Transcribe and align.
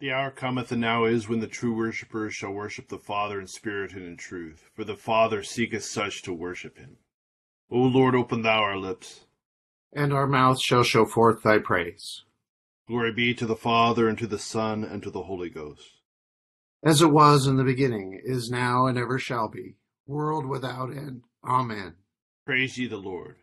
The 0.00 0.12
hour 0.12 0.30
cometh, 0.30 0.72
and 0.72 0.80
now 0.80 1.04
is, 1.04 1.28
when 1.28 1.40
the 1.40 1.46
true 1.46 1.74
worshippers 1.74 2.34
shall 2.34 2.52
worship 2.52 2.88
the 2.88 2.98
Father 2.98 3.38
in 3.38 3.46
spirit 3.46 3.92
and 3.92 4.02
in 4.02 4.16
truth, 4.16 4.70
for 4.74 4.82
the 4.82 4.96
Father 4.96 5.42
seeketh 5.42 5.84
such 5.84 6.22
to 6.22 6.32
worship 6.32 6.78
him. 6.78 6.96
O 7.70 7.80
Lord, 7.80 8.14
open 8.14 8.40
thou 8.40 8.62
our 8.62 8.78
lips. 8.78 9.26
And 9.92 10.14
our 10.14 10.26
mouth 10.26 10.58
shall 10.58 10.84
show 10.84 11.04
forth 11.04 11.42
thy 11.42 11.58
praise. 11.58 12.24
Glory 12.88 13.12
be 13.12 13.34
to 13.34 13.44
the 13.44 13.54
Father, 13.54 14.08
and 14.08 14.16
to 14.16 14.26
the 14.26 14.38
Son, 14.38 14.84
and 14.84 15.02
to 15.02 15.10
the 15.10 15.24
Holy 15.24 15.50
Ghost. 15.50 16.00
As 16.82 17.02
it 17.02 17.12
was 17.12 17.46
in 17.46 17.56
the 17.56 17.64
beginning, 17.64 18.18
is 18.24 18.50
now, 18.50 18.86
and 18.86 18.96
ever 18.96 19.18
shall 19.18 19.48
be, 19.48 19.76
world 20.06 20.46
without 20.46 20.90
end. 20.90 21.24
Amen. 21.44 21.96
Praise 22.46 22.78
ye 22.78 22.86
the 22.86 22.96
Lord. 22.96 23.36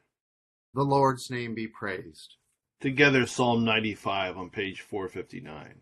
The 0.73 0.81
Lord's 0.81 1.29
name 1.29 1.53
be 1.53 1.67
praised. 1.67 2.37
Together, 2.81 3.27
Psalm 3.27 3.63
95 3.63 4.37
on 4.37 4.49
page 4.49 4.81
459. 4.81 5.81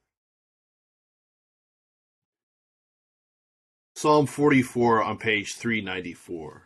Psalm 4.01 4.25
44 4.25 5.03
on 5.03 5.19
page 5.19 5.53
394. 5.57 6.63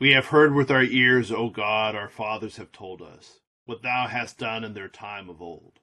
We 0.00 0.12
have 0.12 0.28
heard 0.28 0.54
with 0.54 0.70
our 0.70 0.82
ears, 0.82 1.30
O 1.30 1.50
God, 1.50 1.94
our 1.94 2.08
fathers 2.08 2.56
have 2.56 2.72
told 2.72 3.02
us, 3.02 3.40
what 3.66 3.82
thou 3.82 4.06
hast 4.06 4.38
done 4.38 4.64
in 4.64 4.72
their 4.72 4.88
time 4.88 5.28
of 5.28 5.42
old. 5.42 5.80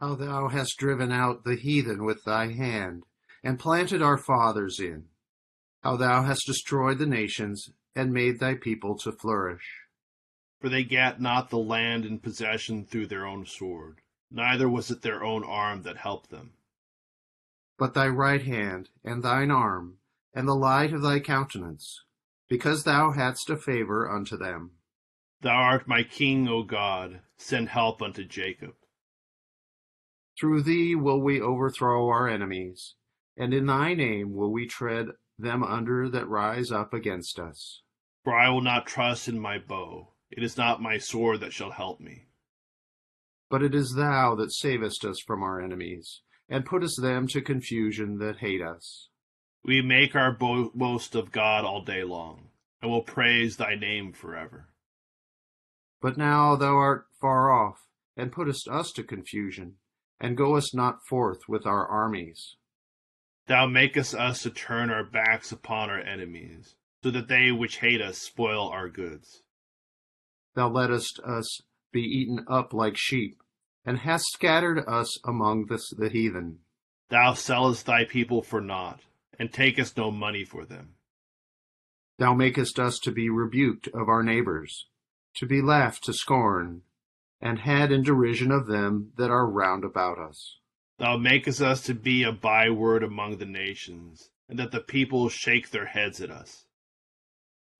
How 0.00 0.16
thou 0.16 0.48
hast 0.48 0.76
driven 0.76 1.12
out 1.12 1.44
the 1.44 1.54
heathen 1.54 2.04
with 2.04 2.24
thy 2.24 2.48
hand, 2.48 3.04
and 3.44 3.60
planted 3.60 4.02
our 4.02 4.18
fathers 4.18 4.80
in. 4.80 5.04
How 5.84 5.96
thou 5.96 6.24
hast 6.24 6.48
destroyed 6.48 6.98
the 6.98 7.06
nations, 7.06 7.70
and 7.94 8.12
made 8.12 8.40
thy 8.40 8.56
people 8.56 8.98
to 8.98 9.12
flourish 9.12 9.83
for 10.64 10.70
they 10.70 10.82
gat 10.82 11.20
not 11.20 11.50
the 11.50 11.58
land 11.58 12.06
in 12.06 12.18
possession 12.18 12.86
through 12.86 13.06
their 13.06 13.26
own 13.26 13.44
sword, 13.44 14.00
neither 14.30 14.66
was 14.66 14.90
it 14.90 15.02
their 15.02 15.22
own 15.22 15.44
arm 15.44 15.82
that 15.82 15.98
helped 15.98 16.30
them. 16.30 16.54
But 17.76 17.92
thy 17.92 18.08
right 18.08 18.40
hand, 18.40 18.88
and 19.04 19.22
thine 19.22 19.50
arm, 19.50 19.98
and 20.32 20.48
the 20.48 20.54
light 20.54 20.94
of 20.94 21.02
thy 21.02 21.20
countenance, 21.20 22.02
because 22.48 22.84
thou 22.84 23.12
hadst 23.12 23.50
a 23.50 23.58
favor 23.58 24.10
unto 24.10 24.38
them. 24.38 24.70
Thou 25.42 25.54
art 25.54 25.86
my 25.86 26.02
king, 26.02 26.48
O 26.48 26.62
God, 26.62 27.20
send 27.36 27.68
help 27.68 28.00
unto 28.00 28.24
Jacob. 28.24 28.72
Through 30.40 30.62
thee 30.62 30.94
will 30.94 31.20
we 31.20 31.42
overthrow 31.42 32.08
our 32.08 32.26
enemies, 32.26 32.94
and 33.36 33.52
in 33.52 33.66
thy 33.66 33.92
name 33.92 34.32
will 34.32 34.50
we 34.50 34.66
tread 34.66 35.08
them 35.38 35.62
under 35.62 36.08
that 36.08 36.26
rise 36.26 36.72
up 36.72 36.94
against 36.94 37.38
us. 37.38 37.82
For 38.22 38.34
I 38.34 38.48
will 38.48 38.62
not 38.62 38.86
trust 38.86 39.28
in 39.28 39.38
my 39.38 39.58
bow 39.58 40.13
it 40.30 40.42
is 40.42 40.56
not 40.56 40.82
my 40.82 40.98
sword 40.98 41.40
that 41.40 41.52
shall 41.52 41.70
help 41.70 42.00
me. 42.00 42.26
But 43.50 43.62
it 43.62 43.74
is 43.74 43.94
thou 43.94 44.34
that 44.36 44.52
savest 44.52 45.04
us 45.04 45.20
from 45.20 45.42
our 45.42 45.60
enemies, 45.60 46.22
and 46.48 46.66
puttest 46.66 47.00
them 47.00 47.26
to 47.28 47.40
confusion 47.40 48.18
that 48.18 48.38
hate 48.38 48.60
us. 48.60 49.08
We 49.64 49.80
make 49.80 50.14
our 50.14 50.32
bo- 50.32 50.72
boast 50.74 51.14
of 51.14 51.32
God 51.32 51.64
all 51.64 51.82
day 51.82 52.04
long, 52.04 52.48
and 52.82 52.90
will 52.90 53.02
praise 53.02 53.56
thy 53.56 53.76
name 53.76 54.12
forever. 54.12 54.68
But 56.02 56.18
now 56.18 56.56
thou 56.56 56.76
art 56.76 57.06
far 57.20 57.50
off, 57.50 57.86
and 58.16 58.32
puttest 58.32 58.68
us 58.68 58.92
to 58.92 59.02
confusion, 59.02 59.76
and 60.20 60.36
goest 60.36 60.74
not 60.74 61.06
forth 61.06 61.48
with 61.48 61.64
our 61.64 61.86
armies. 61.86 62.56
Thou 63.46 63.66
makest 63.66 64.14
us 64.14 64.42
to 64.42 64.50
turn 64.50 64.90
our 64.90 65.04
backs 65.04 65.52
upon 65.52 65.90
our 65.90 66.00
enemies, 66.00 66.74
so 67.02 67.10
that 67.10 67.28
they 67.28 67.52
which 67.52 67.78
hate 67.78 68.02
us 68.02 68.18
spoil 68.18 68.68
our 68.68 68.88
goods. 68.88 69.43
Thou 70.54 70.68
lettest 70.68 71.20
us 71.20 71.62
be 71.92 72.00
eaten 72.00 72.44
up 72.48 72.72
like 72.72 72.96
sheep, 72.96 73.42
and 73.84 73.98
hast 73.98 74.26
scattered 74.32 74.84
us 74.86 75.18
among 75.24 75.66
the, 75.66 75.82
the 75.96 76.08
heathen. 76.08 76.58
Thou 77.08 77.34
sellest 77.34 77.86
thy 77.86 78.04
people 78.04 78.42
for 78.42 78.60
naught, 78.60 79.00
and 79.38 79.52
takest 79.52 79.96
no 79.96 80.10
money 80.10 80.44
for 80.44 80.64
them. 80.64 80.94
Thou 82.18 82.34
makest 82.34 82.78
us 82.78 82.98
to 83.00 83.10
be 83.10 83.28
rebuked 83.28 83.88
of 83.88 84.08
our 84.08 84.22
neighbors, 84.22 84.86
to 85.36 85.46
be 85.46 85.60
laughed 85.60 86.04
to 86.04 86.12
scorn, 86.12 86.82
and 87.40 87.58
had 87.58 87.90
in 87.90 88.02
derision 88.02 88.50
of 88.50 88.66
them 88.66 89.12
that 89.16 89.30
are 89.30 89.50
round 89.50 89.84
about 89.84 90.18
us. 90.18 90.58
Thou 90.98 91.16
makest 91.16 91.60
us 91.60 91.82
to 91.82 91.94
be 91.94 92.22
a 92.22 92.32
byword 92.32 93.02
among 93.02 93.38
the 93.38 93.46
nations, 93.46 94.30
and 94.48 94.58
that 94.58 94.70
the 94.70 94.80
people 94.80 95.28
shake 95.28 95.70
their 95.70 95.86
heads 95.86 96.20
at 96.20 96.30
us. 96.30 96.66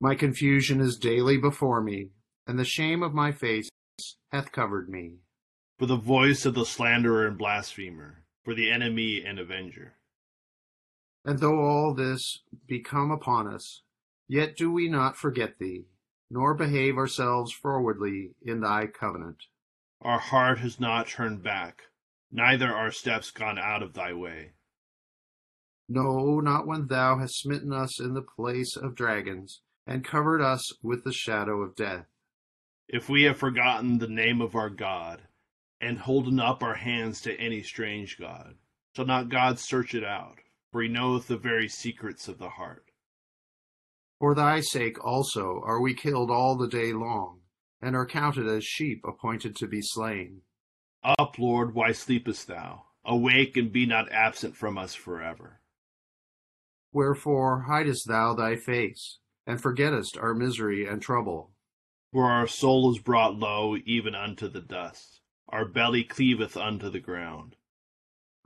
My 0.01 0.17
confusion 0.17 0.81
is 0.81 0.97
daily 0.97 1.39
before 1.39 1.81
me, 1.81 2.11
and 2.47 2.59
the 2.59 2.65
shame 2.65 3.03
of 3.03 3.15
my 3.15 3.33
face 3.33 3.69
hath 4.33 4.53
covered 4.53 4.89
me. 4.89 5.19
For 5.79 5.87
the 5.87 5.97
voice 5.97 6.47
of 6.47 6.55
the 6.55 6.67
slanderer 6.67 7.27
and 7.27 7.39
blasphemer, 7.39 8.25
for 8.45 8.55
the 8.55 8.71
enemy 8.71 9.25
and 9.25 9.39
avenger. 9.39 9.95
And 11.25 11.39
though 11.39 11.61
all 11.61 11.95
this 11.95 12.43
be 12.67 12.81
come 12.81 13.11
upon 13.11 13.47
us, 13.53 13.83
yet 14.29 14.57
do 14.57 14.71
we 14.71 14.89
not 14.89 15.17
forget 15.17 15.59
thee, 15.59 15.87
nor 16.31 16.55
behave 16.55 16.97
ourselves 16.97 17.53
forwardly 17.53 18.33
in 18.43 18.61
thy 18.61 18.87
covenant. 18.87 19.45
Our 20.03 20.19
heart 20.19 20.59
has 20.59 20.79
not 20.79 21.09
turned 21.09 21.43
back, 21.43 21.83
neither 22.31 22.73
our 22.73 22.91
steps 22.91 23.31
gone 23.31 23.59
out 23.59 23.83
of 23.83 23.95
thy 23.95 24.13
way. 24.13 24.53
No, 25.89 26.41
not 26.41 26.67
when 26.67 26.87
thou 26.87 27.19
hast 27.19 27.41
smitten 27.41 27.73
us 27.73 28.01
in 28.01 28.15
the 28.15 28.23
place 28.23 28.77
of 28.77 28.95
dragons, 28.95 29.63
and 29.87 30.05
covered 30.05 30.41
us 30.43 30.73
with 30.83 31.05
the 31.05 31.13
shadow 31.13 31.63
of 31.63 31.77
death. 31.77 32.07
If 32.89 33.09
we 33.09 33.23
have 33.23 33.39
forgotten 33.39 33.99
the 33.99 34.09
name 34.09 34.41
of 34.41 34.55
our 34.55 34.71
God, 34.71 35.23
and 35.81 35.99
holden 35.99 36.39
up 36.39 36.63
our 36.63 36.75
hands 36.75 37.21
to 37.23 37.39
any 37.39 37.63
strange 37.63 38.19
God, 38.19 38.57
shall 38.95 39.07
not 39.07 39.29
God 39.29 39.59
search 39.59 39.95
it 39.95 40.05
out? 40.05 40.39
For 40.71 40.83
he 40.83 40.89
knoweth 40.89 41.29
the 41.29 41.37
very 41.37 41.69
secrets 41.69 42.29
of 42.29 42.39
the 42.39 42.51
heart. 42.51 42.91
For 44.19 44.35
thy 44.35 44.61
sake 44.61 45.03
also 45.05 45.61
are 45.65 45.81
we 45.81 45.95
killed 45.95 46.31
all 46.31 46.57
the 46.57 46.69
day 46.69 46.93
long, 46.93 47.41
and 47.81 47.95
are 47.95 48.07
counted 48.07 48.47
as 48.47 48.65
sheep 48.65 49.03
appointed 49.05 49.57
to 49.57 49.67
be 49.67 49.81
slain. 49.83 50.43
Up, 51.19 51.39
Lord, 51.39 51.75
why 51.75 51.93
sleepest 51.93 52.47
thou? 52.47 52.87
Awake 53.05 53.57
and 53.57 53.71
be 53.73 53.87
not 53.87 54.11
absent 54.11 54.57
from 54.57 54.79
us 54.79 54.95
forever. 54.95 55.61
Wherefore 56.93 57.63
hidest 57.63 58.09
thou 58.09 58.35
thy 58.35 58.57
face, 58.57 59.19
and 59.47 59.61
forgettest 59.61 60.17
our 60.17 60.35
misery 60.35 60.87
and 60.87 61.03
trouble? 61.03 61.54
For 62.15 62.31
our 62.31 62.47
soul 62.47 62.93
is 62.93 63.03
brought 63.03 63.41
low 63.41 63.77
even 63.85 64.15
unto 64.15 64.47
the 64.47 64.61
dust, 64.61 65.21
our 65.49 65.65
belly 65.65 66.05
cleaveth 66.05 66.57
unto 66.57 66.89
the 66.89 67.01
ground. 67.01 67.57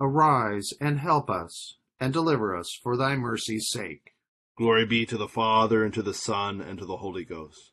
Arise 0.01 0.73
and 0.81 1.01
help 1.01 1.29
us, 1.29 1.77
and 2.01 2.11
deliver 2.11 2.57
us 2.57 2.79
for 2.83 2.97
thy 2.97 3.15
mercy's 3.15 3.69
sake. 3.69 4.15
Glory 4.57 4.87
be 4.87 5.05
to 5.05 5.19
the 5.19 5.29
Father, 5.29 5.85
and 5.85 5.93
to 5.93 6.01
the 6.01 6.15
Son, 6.15 6.63
and 6.63 6.79
to 6.79 6.87
the 6.87 6.97
Holy 6.97 7.27
Ghost. 7.27 7.73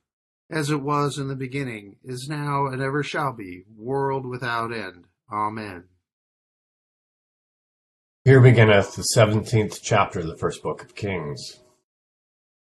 As 0.49 0.69
it 0.69 0.81
was 0.81 1.17
in 1.17 1.29
the 1.29 1.35
beginning, 1.35 1.95
is 2.03 2.27
now, 2.27 2.65
and 2.65 2.81
ever 2.81 3.01
shall 3.01 3.31
be, 3.31 3.63
world 3.73 4.25
without 4.25 4.73
end. 4.73 5.05
Amen. 5.31 5.85
Here 8.25 8.41
beginneth 8.41 8.97
the 8.97 9.03
seventeenth 9.03 9.81
chapter 9.81 10.19
of 10.19 10.27
the 10.27 10.35
first 10.35 10.61
book 10.61 10.83
of 10.83 10.93
Kings. 10.93 11.61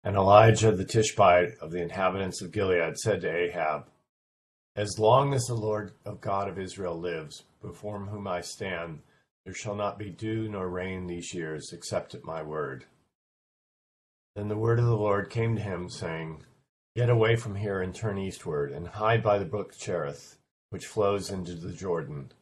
And 0.06 0.18
Elijah 0.18 0.74
the 0.74 0.84
Tishbite 0.84 1.58
of 1.62 1.72
the 1.72 1.82
inhabitants 1.82 2.42
of 2.42 2.52
Gilead 2.52 2.98
said 2.98 3.22
to 3.22 3.34
Ahab, 3.34 3.88
As 4.76 5.00
long 5.00 5.34
as 5.34 5.46
the 5.46 5.54
Lord 5.54 5.94
of 6.04 6.20
God 6.20 6.50
of 6.50 6.60
Israel 6.60 7.00
lives, 7.00 7.44
before 7.62 7.98
whom 8.00 8.28
I 8.28 8.42
stand, 8.42 9.00
there 9.46 9.54
shall 9.54 9.76
not 9.76 9.98
be 9.98 10.10
dew 10.10 10.50
nor 10.50 10.68
rain 10.68 11.08
these 11.08 11.34
years, 11.34 11.72
except 11.72 12.14
at 12.14 12.26
my 12.26 12.44
word. 12.44 12.86
Then 14.36 14.50
the 14.50 14.58
word 14.58 14.80
of 14.80 14.86
the 14.86 14.98
Lord 14.98 15.30
came 15.30 15.56
to 15.56 15.62
him, 15.62 15.90
saying, 15.90 16.44
Get 16.98 17.10
away 17.10 17.38
from 17.38 17.56
here 17.56 17.82
and 17.82 17.96
turn 17.96 18.18
eastward, 18.18 18.74
and 18.74 18.88
hide 18.88 19.24
by 19.24 19.38
the 19.38 19.46
brook 19.46 19.74
Cherith, 19.78 20.38
which 20.70 20.86
flows 20.86 21.30
into 21.30 21.56
the 21.56 21.72
Jordan. 21.72 22.34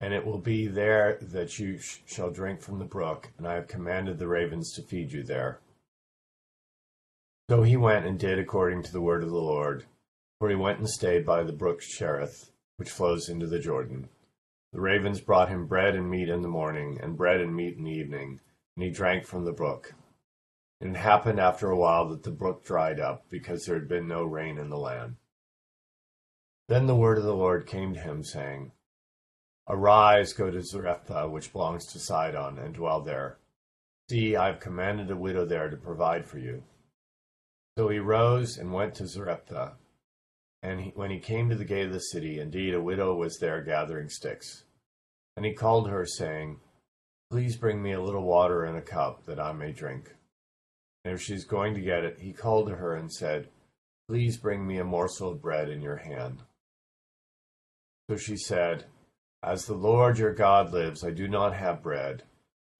And 0.00 0.12
it 0.12 0.26
will 0.26 0.38
be 0.38 0.66
there 0.66 1.18
that 1.22 1.60
you 1.60 1.78
sh- 1.78 2.00
shall 2.06 2.30
drink 2.30 2.60
from 2.60 2.80
the 2.80 2.84
brook, 2.84 3.30
and 3.38 3.46
I 3.46 3.54
have 3.54 3.68
commanded 3.68 4.18
the 4.18 4.26
ravens 4.26 4.72
to 4.72 4.82
feed 4.82 5.12
you 5.12 5.22
there. 5.22 5.60
So 7.48 7.62
he 7.62 7.76
went 7.76 8.06
and 8.06 8.18
did 8.18 8.38
according 8.38 8.84
to 8.84 8.92
the 8.92 9.02
word 9.02 9.22
of 9.22 9.28
the 9.28 9.36
Lord, 9.36 9.84
for 10.38 10.48
he 10.48 10.54
went 10.54 10.78
and 10.78 10.88
stayed 10.88 11.26
by 11.26 11.42
the 11.42 11.52
brook 11.52 11.80
Cherith, 11.80 12.50
which 12.76 12.90
flows 12.90 13.28
into 13.28 13.46
the 13.46 13.58
Jordan. 13.58 14.08
The 14.72 14.80
ravens 14.80 15.20
brought 15.20 15.50
him 15.50 15.66
bread 15.66 15.94
and 15.94 16.10
meat 16.10 16.30
in 16.30 16.40
the 16.40 16.48
morning, 16.48 16.98
and 17.02 17.16
bread 17.16 17.40
and 17.40 17.54
meat 17.54 17.76
in 17.76 17.84
the 17.84 17.90
evening, 17.90 18.40
and 18.74 18.84
he 18.84 18.90
drank 18.90 19.26
from 19.26 19.44
the 19.44 19.52
brook. 19.52 19.94
And 20.80 20.96
it 20.96 20.98
happened 20.98 21.38
after 21.38 21.70
a 21.70 21.76
while 21.76 22.08
that 22.08 22.22
the 22.22 22.30
brook 22.30 22.64
dried 22.64 22.98
up, 22.98 23.26
because 23.28 23.66
there 23.66 23.78
had 23.78 23.88
been 23.88 24.08
no 24.08 24.24
rain 24.24 24.56
in 24.56 24.70
the 24.70 24.78
land. 24.78 25.16
Then 26.68 26.86
the 26.86 26.96
word 26.96 27.18
of 27.18 27.24
the 27.24 27.36
Lord 27.36 27.66
came 27.66 27.92
to 27.92 28.00
him, 28.00 28.24
saying, 28.24 28.72
Arise, 29.68 30.32
go 30.32 30.50
to 30.50 30.62
Zarephath, 30.62 31.30
which 31.30 31.52
belongs 31.52 31.86
to 31.86 31.98
Sidon, 31.98 32.58
and 32.58 32.74
dwell 32.74 33.02
there. 33.02 33.38
See, 34.08 34.34
I 34.34 34.46
have 34.46 34.60
commanded 34.60 35.10
a 35.10 35.16
widow 35.16 35.44
there 35.44 35.68
to 35.68 35.76
provide 35.76 36.26
for 36.26 36.38
you. 36.38 36.62
So 37.76 37.88
he 37.88 37.98
rose 37.98 38.56
and 38.56 38.72
went 38.72 38.94
to 38.96 39.06
Zarephath. 39.06 39.74
And 40.62 40.80
he, 40.80 40.92
when 40.94 41.10
he 41.10 41.18
came 41.18 41.50
to 41.50 41.56
the 41.56 41.64
gate 41.64 41.86
of 41.86 41.92
the 41.92 41.98
city, 41.98 42.38
indeed 42.38 42.72
a 42.72 42.80
widow 42.80 43.14
was 43.14 43.38
there 43.38 43.60
gathering 43.62 44.08
sticks. 44.08 44.64
And 45.36 45.44
he 45.44 45.52
called 45.52 45.90
her, 45.90 46.06
saying, 46.06 46.60
Please 47.30 47.56
bring 47.56 47.82
me 47.82 47.92
a 47.92 48.02
little 48.02 48.22
water 48.22 48.64
in 48.64 48.76
a 48.76 48.82
cup, 48.82 49.26
that 49.26 49.40
I 49.40 49.52
may 49.52 49.72
drink. 49.72 50.14
And 51.04 51.14
if 51.14 51.20
she 51.20 51.34
is 51.34 51.44
going 51.44 51.74
to 51.74 51.80
get 51.80 52.04
it, 52.04 52.18
he 52.20 52.32
called 52.32 52.68
to 52.68 52.76
her 52.76 52.94
and 52.94 53.12
said, 53.12 53.48
Please 54.08 54.36
bring 54.36 54.66
me 54.66 54.78
a 54.78 54.84
morsel 54.84 55.32
of 55.32 55.42
bread 55.42 55.68
in 55.68 55.82
your 55.82 55.96
hand. 55.96 56.42
So 58.08 58.16
she 58.16 58.36
said, 58.36 58.84
As 59.42 59.66
the 59.66 59.74
Lord 59.74 60.18
your 60.18 60.32
God 60.32 60.72
lives, 60.72 61.02
I 61.02 61.10
do 61.10 61.26
not 61.26 61.56
have 61.56 61.82
bread, 61.82 62.22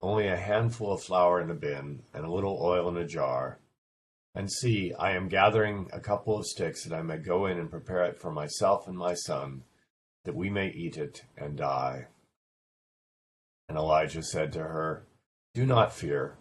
only 0.00 0.28
a 0.28 0.36
handful 0.36 0.92
of 0.92 1.02
flour 1.02 1.40
in 1.40 1.50
a 1.50 1.54
bin, 1.54 2.02
and 2.14 2.24
a 2.24 2.30
little 2.30 2.58
oil 2.62 2.88
in 2.88 2.96
a 2.96 3.06
jar 3.06 3.58
and 4.34 4.50
see, 4.50 4.92
I 4.98 5.12
am 5.12 5.28
gathering 5.28 5.88
a 5.92 6.00
couple 6.00 6.36
of 6.36 6.46
sticks 6.46 6.84
that 6.84 6.96
I 6.96 7.02
may 7.02 7.18
go 7.18 7.46
in 7.46 7.58
and 7.58 7.70
prepare 7.70 8.04
it 8.04 8.20
for 8.20 8.32
myself 8.32 8.88
and 8.88 8.98
my 8.98 9.14
son, 9.14 9.62
that 10.24 10.34
we 10.34 10.50
may 10.50 10.70
eat 10.70 10.96
it 10.96 11.22
and 11.36 11.56
die. 11.56 12.08
And 13.68 13.78
Elijah 13.78 14.22
said 14.22 14.52
to 14.52 14.60
her, 14.60 15.06
Do 15.54 15.64
not 15.64 15.94
fear. 15.94 16.36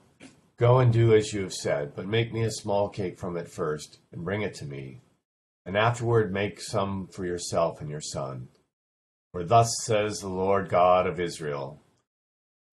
Go 0.58 0.80
and 0.80 0.92
do 0.92 1.14
as 1.14 1.34
you 1.34 1.42
have 1.42 1.54
said, 1.54 1.96
but 1.96 2.08
make 2.08 2.34
me 2.34 2.44
a 2.44 2.52
small 2.52 2.90
cake 2.90 3.20
from 3.20 3.38
it 3.38 3.48
first, 3.48 4.00
and 4.12 4.26
bring 4.26 4.42
it 4.42 4.56
to 4.56 4.66
me. 4.66 5.02
And 5.66 5.78
afterward 5.78 6.34
make 6.34 6.60
some 6.60 7.08
for 7.08 7.26
yourself 7.26 7.80
and 7.80 7.90
your 7.90 8.02
son. 8.02 8.50
For 9.32 9.44
thus 9.44 9.70
says 9.84 10.20
the 10.20 10.30
Lord 10.30 10.68
God 10.68 11.06
of 11.06 11.20
Israel 11.20 11.80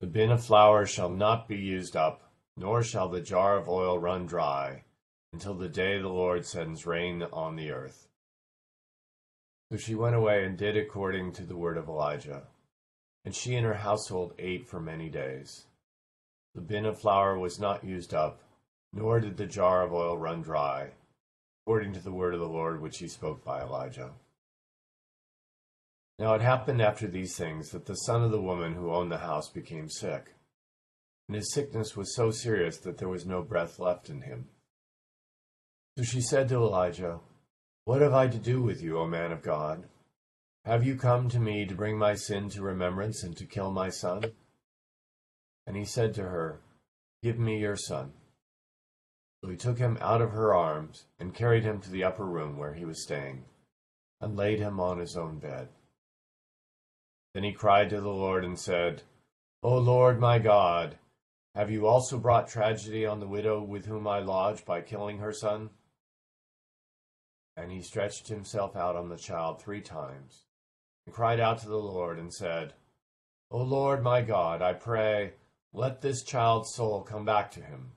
The 0.00 0.06
bin 0.06 0.30
of 0.30 0.44
flour 0.44 0.86
shall 0.86 1.10
not 1.10 1.46
be 1.46 1.56
used 1.56 1.94
up, 1.94 2.32
nor 2.56 2.82
shall 2.82 3.08
the 3.08 3.20
jar 3.20 3.58
of 3.58 3.68
oil 3.68 3.98
run 3.98 4.26
dry 4.26 4.84
until 5.32 5.54
the 5.54 5.68
day 5.68 5.98
the 6.00 6.08
Lord 6.08 6.44
sends 6.44 6.86
rain 6.86 7.22
on 7.32 7.56
the 7.56 7.70
earth. 7.70 8.08
So 9.70 9.76
she 9.76 9.94
went 9.94 10.16
away 10.16 10.44
and 10.44 10.58
did 10.58 10.76
according 10.76 11.32
to 11.34 11.44
the 11.44 11.56
word 11.56 11.76
of 11.76 11.88
Elijah. 11.88 12.48
And 13.24 13.34
she 13.34 13.54
and 13.54 13.64
her 13.64 13.74
household 13.74 14.34
ate 14.38 14.66
for 14.66 14.80
many 14.80 15.08
days. 15.08 15.66
The 16.54 16.60
bin 16.60 16.84
of 16.86 17.00
flour 17.00 17.38
was 17.38 17.60
not 17.60 17.84
used 17.84 18.12
up, 18.12 18.42
nor 18.92 19.20
did 19.20 19.36
the 19.36 19.46
jar 19.46 19.82
of 19.84 19.92
oil 19.92 20.18
run 20.18 20.42
dry, 20.42 20.90
according 21.62 21.92
to 21.92 22.00
the 22.00 22.12
word 22.12 22.34
of 22.34 22.40
the 22.40 22.48
Lord 22.48 22.80
which 22.80 22.98
he 22.98 23.06
spoke 23.06 23.44
by 23.44 23.60
Elijah. 23.60 24.10
Now 26.18 26.34
it 26.34 26.42
happened 26.42 26.82
after 26.82 27.06
these 27.06 27.36
things 27.36 27.70
that 27.70 27.86
the 27.86 27.94
son 27.94 28.22
of 28.24 28.32
the 28.32 28.42
woman 28.42 28.74
who 28.74 28.92
owned 28.92 29.12
the 29.12 29.18
house 29.18 29.48
became 29.48 29.88
sick. 29.88 30.34
And 31.28 31.36
his 31.36 31.52
sickness 31.52 31.96
was 31.96 32.14
so 32.16 32.32
serious 32.32 32.78
that 32.78 32.98
there 32.98 33.08
was 33.08 33.24
no 33.24 33.42
breath 33.42 33.78
left 33.78 34.10
in 34.10 34.22
him. 34.22 34.48
So 35.96 36.04
she 36.04 36.20
said 36.20 36.48
to 36.48 36.56
Elijah, 36.56 37.20
What 37.84 38.00
have 38.00 38.14
I 38.14 38.28
to 38.28 38.38
do 38.38 38.62
with 38.62 38.82
you, 38.82 38.98
O 38.98 39.06
man 39.06 39.32
of 39.32 39.42
God? 39.42 39.84
Have 40.64 40.86
you 40.86 40.96
come 40.96 41.28
to 41.30 41.40
me 41.40 41.66
to 41.66 41.74
bring 41.74 41.98
my 41.98 42.14
sin 42.14 42.48
to 42.50 42.62
remembrance 42.62 43.22
and 43.22 43.36
to 43.36 43.46
kill 43.46 43.70
my 43.70 43.88
son? 43.88 44.32
And 45.66 45.76
he 45.76 45.84
said 45.84 46.14
to 46.14 46.22
her, 46.22 46.60
Give 47.22 47.38
me 47.38 47.58
your 47.58 47.76
son. 47.76 48.12
So 49.42 49.50
he 49.50 49.56
took 49.56 49.78
him 49.78 49.96
out 50.00 50.20
of 50.20 50.32
her 50.32 50.54
arms 50.54 51.06
and 51.18 51.34
carried 51.34 51.64
him 51.64 51.80
to 51.80 51.90
the 51.90 52.04
upper 52.04 52.26
room 52.26 52.56
where 52.56 52.74
he 52.74 52.84
was 52.84 53.02
staying, 53.02 53.44
and 54.20 54.36
laid 54.36 54.58
him 54.58 54.78
on 54.78 54.98
his 54.98 55.16
own 55.16 55.38
bed. 55.38 55.68
Then 57.32 57.44
he 57.44 57.52
cried 57.52 57.90
to 57.90 58.00
the 58.00 58.08
Lord 58.08 58.44
and 58.44 58.58
said, 58.58 59.02
O 59.62 59.76
Lord 59.78 60.20
my 60.20 60.38
God, 60.38 60.98
have 61.54 61.70
you 61.70 61.86
also 61.86 62.18
brought 62.18 62.48
tragedy 62.48 63.06
on 63.06 63.20
the 63.20 63.28
widow 63.28 63.62
with 63.62 63.86
whom 63.86 64.06
I 64.06 64.20
lodge 64.20 64.64
by 64.64 64.80
killing 64.82 65.18
her 65.18 65.32
son? 65.32 65.70
And 67.56 67.70
he 67.70 67.82
stretched 67.82 68.28
himself 68.28 68.76
out 68.76 68.96
on 68.96 69.08
the 69.08 69.16
child 69.16 69.60
three 69.60 69.80
times, 69.80 70.44
and 71.06 71.14
cried 71.14 71.40
out 71.40 71.58
to 71.58 71.68
the 71.68 71.76
Lord, 71.76 72.18
and 72.18 72.32
said, 72.32 72.74
O 73.50 73.58
Lord 73.58 74.02
my 74.02 74.22
God, 74.22 74.62
I 74.62 74.74
pray, 74.74 75.32
let 75.72 76.00
this 76.00 76.22
child's 76.22 76.72
soul 76.74 77.02
come 77.02 77.24
back 77.24 77.50
to 77.52 77.60
him. 77.60 77.92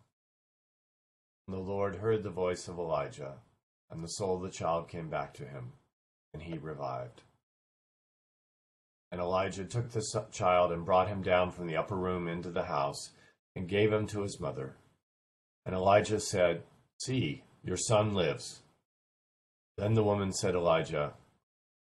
And 1.48 1.56
the 1.56 1.62
Lord 1.62 1.98
heard 1.98 2.24
the 2.24 2.32
voice 2.32 2.68
of 2.68 2.80
Elijah, 2.80 3.36
and 3.92 4.04
the 4.04 4.08
soul 4.08 4.38
of 4.38 4.42
the 4.42 4.58
child 4.58 4.88
came 4.88 5.10
back 5.10 5.34
to 5.36 5.46
him, 5.46 5.74
and 6.34 6.42
he 6.42 6.58
revived. 6.58 7.22
And 9.12 9.22
Elijah 9.22 9.66
took 9.66 9.92
the 9.92 10.26
child 10.32 10.72
and 10.72 10.84
brought 10.84 11.08
him 11.08 11.22
down 11.22 11.52
from 11.52 11.68
the 11.68 11.78
upper 11.78 11.96
room 11.96 12.28
into 12.28 12.50
the 12.50 12.64
house, 12.64 13.12
and 13.56 13.70
gave 13.70 13.94
him 13.94 14.08
to 14.08 14.24
his 14.24 14.40
mother. 14.40 14.76
And 15.68 15.76
Elijah 15.76 16.20
said, 16.20 16.64
See, 16.98 17.44
your 17.64 17.78
son 17.78 18.16
lives. 18.16 18.63
Then 19.78 19.96
the 19.96 20.04
woman 20.04 20.32
said 20.32 20.54
Elijah, 20.54 21.14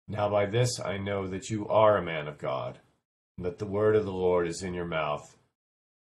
Now 0.07 0.29
by 0.29 0.45
this 0.45 0.79
I 0.79 0.97
know 0.97 1.27
that 1.27 1.49
you 1.49 1.67
are 1.69 1.97
a 1.97 2.01
man 2.01 2.27
of 2.27 2.37
God, 2.37 2.79
and 3.37 3.45
that 3.45 3.57
the 3.57 3.65
word 3.65 3.95
of 3.95 4.05
the 4.05 4.11
Lord 4.11 4.47
is 4.47 4.63
in 4.63 4.73
your 4.73 4.85
mouth, 4.85 5.37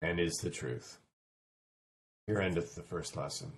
and 0.01 0.19
is 0.19 0.35
the 0.35 0.49
truth. 0.49 0.99
Here 2.27 2.39
endeth 2.39 2.75
the 2.75 2.83
first 2.83 3.17
lesson. 3.17 3.51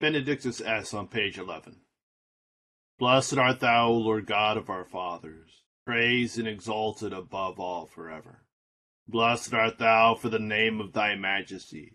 Benedictus 0.00 0.60
es 0.60 0.92
on 0.92 1.08
page 1.08 1.38
11. 1.38 1.76
Blessed 2.98 3.38
art 3.38 3.60
thou, 3.60 3.88
o 3.88 3.94
Lord 3.94 4.26
God 4.26 4.58
of 4.58 4.68
our 4.68 4.84
fathers, 4.84 5.62
praised 5.86 6.38
and 6.38 6.46
exalted 6.46 7.14
above 7.14 7.58
all 7.58 7.86
forever. 7.86 8.42
Blessed 9.08 9.54
art 9.54 9.78
thou 9.78 10.14
for 10.14 10.28
the 10.28 10.38
name 10.38 10.80
of 10.80 10.92
thy 10.92 11.14
majesty 11.14 11.94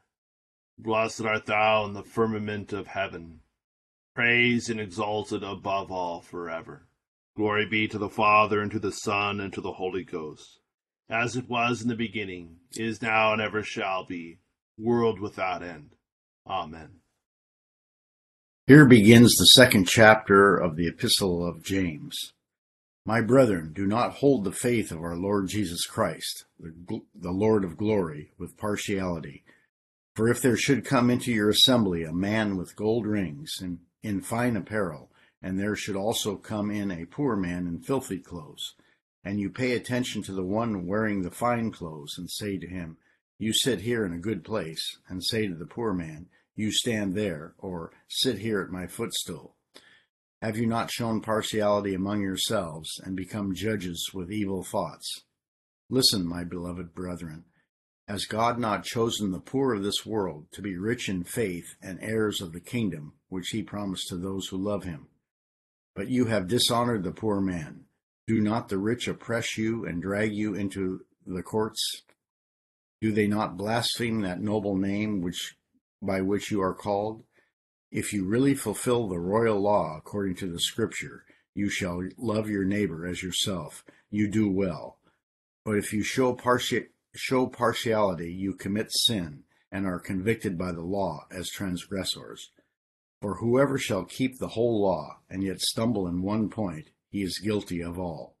Blessed 0.83 1.21
art 1.21 1.45
thou 1.45 1.85
in 1.85 1.93
the 1.93 2.01
firmament 2.01 2.73
of 2.73 2.87
heaven, 2.87 3.41
praised 4.15 4.67
and 4.67 4.79
exalted 4.79 5.43
above 5.43 5.91
all 5.91 6.21
forever. 6.21 6.87
Glory 7.37 7.67
be 7.67 7.87
to 7.87 7.99
the 7.99 8.09
Father, 8.09 8.61
and 8.61 8.71
to 8.71 8.79
the 8.79 8.91
Son, 8.91 9.39
and 9.39 9.53
to 9.53 9.61
the 9.61 9.73
Holy 9.73 10.03
Ghost, 10.03 10.59
as 11.07 11.35
it 11.35 11.47
was 11.47 11.83
in 11.83 11.87
the 11.87 11.95
beginning, 11.95 12.57
is 12.73 12.99
now, 12.99 13.31
and 13.31 13.39
ever 13.39 13.61
shall 13.61 14.05
be, 14.05 14.39
world 14.75 15.19
without 15.19 15.61
end. 15.61 15.91
Amen. 16.47 17.01
Here 18.65 18.87
begins 18.87 19.35
the 19.35 19.45
second 19.45 19.87
chapter 19.87 20.57
of 20.57 20.77
the 20.77 20.87
Epistle 20.87 21.45
of 21.47 21.63
James. 21.63 22.33
My 23.05 23.21
brethren, 23.21 23.71
do 23.73 23.85
not 23.85 24.13
hold 24.13 24.45
the 24.45 24.51
faith 24.51 24.91
of 24.91 25.01
our 25.01 25.15
Lord 25.15 25.47
Jesus 25.47 25.85
Christ, 25.85 26.45
the, 26.59 27.01
the 27.13 27.31
Lord 27.31 27.63
of 27.63 27.77
glory, 27.77 28.31
with 28.39 28.57
partiality. 28.57 29.43
For 30.15 30.27
if 30.27 30.41
there 30.41 30.57
should 30.57 30.83
come 30.83 31.09
into 31.09 31.31
your 31.31 31.49
assembly 31.49 32.03
a 32.03 32.11
man 32.11 32.57
with 32.57 32.75
gold 32.75 33.05
rings 33.05 33.59
and 33.61 33.79
in 34.03 34.21
fine 34.21 34.57
apparel, 34.57 35.09
and 35.41 35.57
there 35.57 35.75
should 35.75 35.95
also 35.95 36.35
come 36.35 36.69
in 36.69 36.91
a 36.91 37.05
poor 37.05 37.35
man 37.35 37.65
in 37.65 37.79
filthy 37.79 38.19
clothes, 38.19 38.75
and 39.23 39.39
you 39.39 39.49
pay 39.49 39.71
attention 39.73 40.21
to 40.23 40.33
the 40.33 40.43
one 40.43 40.85
wearing 40.85 41.21
the 41.21 41.31
fine 41.31 41.71
clothes, 41.71 42.15
and 42.17 42.29
say 42.29 42.57
to 42.57 42.67
him, 42.67 42.97
You 43.37 43.53
sit 43.53 43.81
here 43.81 44.05
in 44.05 44.13
a 44.13 44.19
good 44.19 44.43
place, 44.43 44.97
and 45.07 45.23
say 45.23 45.47
to 45.47 45.55
the 45.55 45.65
poor 45.65 45.93
man, 45.93 46.27
You 46.55 46.71
stand 46.71 47.15
there, 47.15 47.53
or 47.57 47.91
sit 48.07 48.39
here 48.39 48.61
at 48.61 48.69
my 48.69 48.87
footstool. 48.87 49.55
Have 50.41 50.57
you 50.57 50.65
not 50.65 50.91
shown 50.91 51.21
partiality 51.21 51.93
among 51.93 52.21
yourselves, 52.21 52.99
and 53.03 53.15
become 53.15 53.55
judges 53.55 54.09
with 54.13 54.31
evil 54.31 54.63
thoughts? 54.63 55.21
Listen, 55.89 56.27
my 56.27 56.43
beloved 56.43 56.93
brethren. 56.93 57.45
Has 58.11 58.25
God 58.25 58.59
not 58.59 58.83
chosen 58.83 59.31
the 59.31 59.39
poor 59.39 59.73
of 59.73 59.83
this 59.83 60.05
world 60.05 60.47
to 60.51 60.61
be 60.61 60.75
rich 60.75 61.07
in 61.07 61.23
faith 61.23 61.77
and 61.81 61.97
heirs 62.01 62.41
of 62.41 62.51
the 62.51 62.59
kingdom 62.59 63.13
which 63.29 63.51
he 63.51 63.63
promised 63.63 64.09
to 64.09 64.17
those 64.17 64.47
who 64.47 64.57
love 64.57 64.83
him? 64.83 65.07
But 65.95 66.09
you 66.09 66.25
have 66.25 66.49
dishonored 66.49 67.05
the 67.05 67.13
poor 67.13 67.39
man. 67.39 67.85
Do 68.27 68.41
not 68.41 68.67
the 68.67 68.77
rich 68.77 69.07
oppress 69.07 69.57
you 69.57 69.85
and 69.85 70.01
drag 70.01 70.33
you 70.33 70.53
into 70.53 71.05
the 71.25 71.41
courts? 71.41 72.01
Do 72.99 73.13
they 73.13 73.27
not 73.27 73.55
blaspheme 73.55 74.19
that 74.23 74.41
noble 74.41 74.75
name 74.75 75.21
which 75.21 75.55
by 76.01 76.19
which 76.19 76.51
you 76.51 76.61
are 76.61 76.75
called? 76.75 77.23
If 77.93 78.11
you 78.11 78.25
really 78.25 78.55
fulfill 78.55 79.07
the 79.07 79.19
royal 79.19 79.61
law 79.61 79.95
according 79.97 80.35
to 80.35 80.51
the 80.51 80.59
scripture, 80.59 81.23
you 81.55 81.69
shall 81.69 82.03
love 82.17 82.49
your 82.49 82.65
neighbor 82.65 83.07
as 83.07 83.23
yourself. 83.23 83.85
You 84.09 84.27
do 84.27 84.51
well. 84.51 84.97
But 85.63 85.77
if 85.77 85.93
you 85.93 86.03
show, 86.03 86.33
parti- 86.33 86.89
show 87.13 87.47
partiality, 87.47 88.31
you 88.31 88.53
commit 88.53 88.91
sin 88.91 89.43
and 89.71 89.85
are 89.85 89.99
convicted 89.99 90.57
by 90.57 90.71
the 90.71 90.81
law 90.81 91.25
as 91.31 91.49
transgressors. 91.49 92.51
For 93.21 93.35
whoever 93.35 93.77
shall 93.77 94.05
keep 94.05 94.37
the 94.39 94.49
whole 94.49 94.81
law 94.81 95.19
and 95.29 95.43
yet 95.43 95.61
stumble 95.61 96.07
in 96.07 96.21
one 96.21 96.49
point, 96.49 96.89
he 97.09 97.21
is 97.21 97.39
guilty 97.39 97.81
of 97.81 97.99
all. 97.99 98.35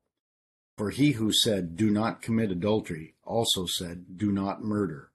For 0.77 0.89
he 0.89 1.11
who 1.11 1.31
said, 1.31 1.75
Do 1.75 1.89
not 1.89 2.21
commit 2.21 2.51
adultery, 2.51 3.15
also 3.23 3.65
said, 3.65 4.17
Do 4.17 4.31
not 4.31 4.63
murder. 4.63 5.11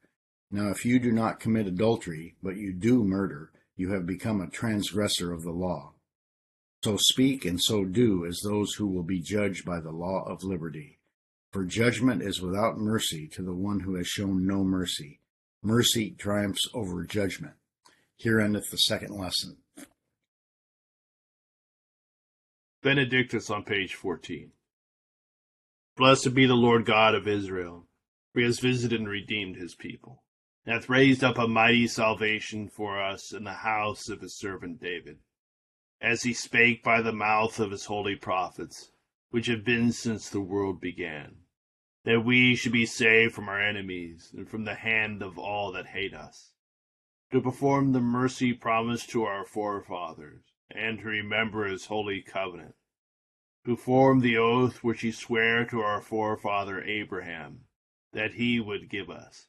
Now 0.50 0.68
if 0.68 0.84
you 0.84 0.98
do 0.98 1.10
not 1.10 1.40
commit 1.40 1.66
adultery, 1.66 2.36
but 2.42 2.56
you 2.56 2.72
do 2.72 3.02
murder, 3.02 3.50
you 3.74 3.92
have 3.92 4.06
become 4.06 4.40
a 4.40 4.48
transgressor 4.48 5.32
of 5.32 5.42
the 5.42 5.50
law. 5.50 5.94
So 6.84 6.96
speak 6.96 7.44
and 7.44 7.60
so 7.60 7.84
do 7.84 8.24
as 8.24 8.40
those 8.40 8.74
who 8.74 8.86
will 8.86 9.02
be 9.02 9.20
judged 9.20 9.64
by 9.64 9.80
the 9.80 9.90
law 9.90 10.22
of 10.24 10.44
liberty. 10.44 10.95
For 11.56 11.64
judgment 11.64 12.20
is 12.20 12.42
without 12.42 12.76
mercy 12.76 13.26
to 13.28 13.40
the 13.40 13.54
one 13.54 13.80
who 13.80 13.94
has 13.94 14.06
shown 14.06 14.46
no 14.46 14.62
mercy. 14.62 15.22
Mercy 15.62 16.10
triumphs 16.10 16.68
over 16.74 17.02
judgment. 17.02 17.54
Here 18.14 18.38
endeth 18.40 18.70
the 18.70 18.76
second 18.76 19.16
lesson. 19.16 19.56
Benedictus 22.82 23.48
on 23.48 23.64
page 23.64 23.94
14. 23.94 24.52
Blessed 25.96 26.34
be 26.34 26.44
the 26.44 26.52
Lord 26.52 26.84
God 26.84 27.14
of 27.14 27.26
Israel, 27.26 27.86
for 28.34 28.40
he 28.40 28.44
has 28.44 28.60
visited 28.60 29.00
and 29.00 29.08
redeemed 29.08 29.56
his 29.56 29.74
people 29.74 30.24
and 30.66 30.74
hath 30.74 30.90
raised 30.90 31.24
up 31.24 31.38
a 31.38 31.48
mighty 31.48 31.86
salvation 31.86 32.68
for 32.68 33.02
us 33.02 33.32
in 33.32 33.44
the 33.44 33.54
house 33.54 34.10
of 34.10 34.20
his 34.20 34.36
servant 34.36 34.78
David, 34.78 35.20
as 36.02 36.22
he 36.22 36.34
spake 36.34 36.84
by 36.84 37.00
the 37.00 37.14
mouth 37.14 37.58
of 37.58 37.70
his 37.70 37.86
holy 37.86 38.14
prophets, 38.14 38.90
which 39.30 39.46
have 39.46 39.64
been 39.64 39.90
since 39.90 40.28
the 40.28 40.42
world 40.42 40.82
began, 40.82 41.36
that 42.06 42.24
we 42.24 42.54
should 42.54 42.72
be 42.72 42.86
saved 42.86 43.34
from 43.34 43.48
our 43.48 43.60
enemies 43.60 44.30
and 44.34 44.48
from 44.48 44.64
the 44.64 44.76
hand 44.76 45.22
of 45.22 45.36
all 45.36 45.72
that 45.72 45.88
hate 45.88 46.14
us, 46.14 46.52
to 47.30 47.42
perform 47.42 47.92
the 47.92 48.00
mercy 48.00 48.52
promised 48.54 49.10
to 49.10 49.24
our 49.24 49.44
forefathers, 49.44 50.44
and 50.70 51.00
to 51.00 51.04
remember 51.04 51.66
his 51.66 51.86
holy 51.86 52.22
covenant, 52.22 52.76
to 53.66 53.76
form 53.76 54.20
the 54.20 54.38
oath 54.38 54.82
which 54.84 55.02
he 55.02 55.10
sware 55.10 55.66
to 55.66 55.80
our 55.80 56.00
forefather 56.00 56.80
Abraham, 56.82 57.64
that 58.12 58.34
he 58.34 58.60
would 58.60 58.88
give 58.88 59.10
us 59.10 59.48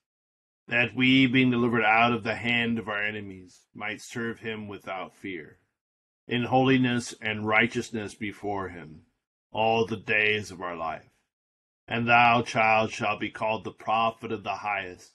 that 0.68 0.94
we, 0.94 1.28
being 1.28 1.50
delivered 1.50 1.84
out 1.84 2.12
of 2.12 2.24
the 2.24 2.36
hand 2.36 2.78
of 2.78 2.90
our 2.90 3.02
enemies, 3.02 3.68
might 3.74 4.02
serve 4.02 4.40
him 4.40 4.68
without 4.68 5.16
fear, 5.16 5.60
in 6.28 6.44
holiness 6.44 7.16
and 7.22 7.48
righteousness 7.48 8.16
before 8.16 8.68
him, 8.70 9.04
all 9.52 9.86
the 9.86 9.96
days 9.96 10.52
of 10.52 10.62
our 10.62 10.76
life. 10.76 11.17
And 11.88 12.08
thou, 12.08 12.42
child, 12.42 12.92
shalt 12.92 13.20
be 13.20 13.30
called 13.30 13.64
the 13.64 13.72
prophet 13.72 14.32
of 14.32 14.44
the 14.44 14.58
highest, 14.58 15.14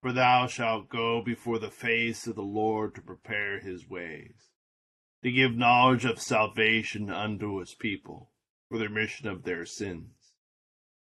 for 0.00 0.12
thou 0.12 0.46
shalt 0.46 0.88
go 0.88 1.22
before 1.22 1.58
the 1.58 1.70
face 1.70 2.26
of 2.26 2.36
the 2.36 2.42
Lord 2.42 2.94
to 2.94 3.02
prepare 3.02 3.60
his 3.60 3.88
ways, 3.88 4.48
to 5.22 5.30
give 5.30 5.54
knowledge 5.54 6.04
of 6.04 6.20
salvation 6.20 7.10
unto 7.10 7.58
his 7.58 7.74
people, 7.74 8.30
for 8.68 8.78
the 8.78 8.88
remission 8.88 9.28
of 9.28 9.42
their 9.42 9.66
sins, 9.66 10.32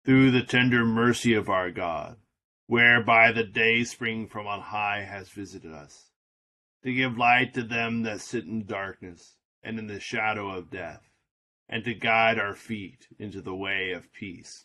through 0.04 0.30
the 0.30 0.42
tender 0.42 0.84
mercy 0.84 1.32
of 1.32 1.48
our 1.48 1.70
God 1.70 2.18
whereby 2.72 3.30
the 3.30 3.44
day 3.44 3.84
spring 3.84 4.26
from 4.26 4.46
on 4.46 4.58
high 4.58 5.02
has 5.02 5.28
visited 5.28 5.70
us, 5.70 6.10
to 6.82 6.90
give 6.90 7.18
light 7.18 7.52
to 7.52 7.62
them 7.62 8.02
that 8.02 8.18
sit 8.18 8.46
in 8.46 8.64
darkness 8.64 9.36
and 9.62 9.78
in 9.78 9.86
the 9.88 10.00
shadow 10.00 10.50
of 10.50 10.70
death, 10.70 11.02
and 11.68 11.84
to 11.84 11.92
guide 11.92 12.38
our 12.38 12.54
feet 12.54 13.06
into 13.18 13.42
the 13.42 13.54
way 13.54 13.92
of 13.92 14.10
peace. 14.14 14.64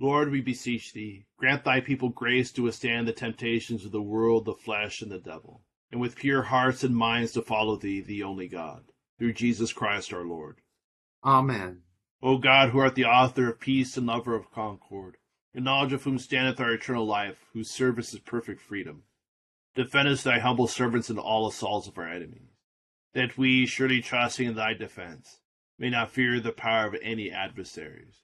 Lord, 0.00 0.30
we 0.30 0.40
beseech 0.40 0.92
thee, 0.92 1.26
grant 1.36 1.64
thy 1.64 1.80
people 1.80 2.08
grace 2.08 2.50
to 2.52 2.62
withstand 2.62 3.06
the 3.06 3.12
temptations 3.12 3.84
of 3.84 3.92
the 3.92 4.02
world, 4.02 4.44
the 4.44 4.54
flesh, 4.54 5.00
and 5.00 5.10
the 5.10 5.20
devil, 5.20 5.62
and 5.92 6.00
with 6.00 6.16
pure 6.16 6.42
hearts 6.42 6.82
and 6.82 6.96
minds 6.96 7.32
to 7.32 7.42
follow 7.42 7.76
thee, 7.76 8.00
the 8.00 8.22
only 8.22 8.48
God, 8.48 8.86
through 9.18 9.34
Jesus 9.34 9.72
Christ 9.72 10.12
our 10.12 10.24
Lord. 10.24 10.60
Amen. 11.22 11.82
O 12.20 12.38
God, 12.38 12.70
who 12.70 12.80
art 12.80 12.96
the 12.96 13.04
author 13.04 13.48
of 13.48 13.60
peace 13.60 13.96
and 13.96 14.06
lover 14.06 14.34
of 14.34 14.50
concord, 14.50 15.16
in 15.54 15.62
knowledge 15.62 15.92
of 15.92 16.02
whom 16.02 16.18
standeth 16.18 16.58
our 16.58 16.72
eternal 16.72 17.06
life, 17.06 17.46
whose 17.52 17.70
service 17.70 18.12
is 18.12 18.18
perfect 18.18 18.60
freedom, 18.60 19.04
defend 19.76 20.08
us 20.08 20.24
thy 20.24 20.40
humble 20.40 20.66
servants 20.66 21.08
in 21.08 21.18
all 21.18 21.46
assaults 21.46 21.86
of 21.86 21.96
our 21.96 22.08
enemies, 22.08 22.58
that 23.12 23.38
we, 23.38 23.64
surely 23.64 24.00
trusting 24.00 24.48
in 24.48 24.54
thy 24.56 24.74
defense, 24.74 25.38
may 25.78 25.90
not 25.90 26.10
fear 26.10 26.40
the 26.40 26.50
power 26.50 26.88
of 26.88 26.96
any 27.00 27.30
adversaries, 27.30 28.23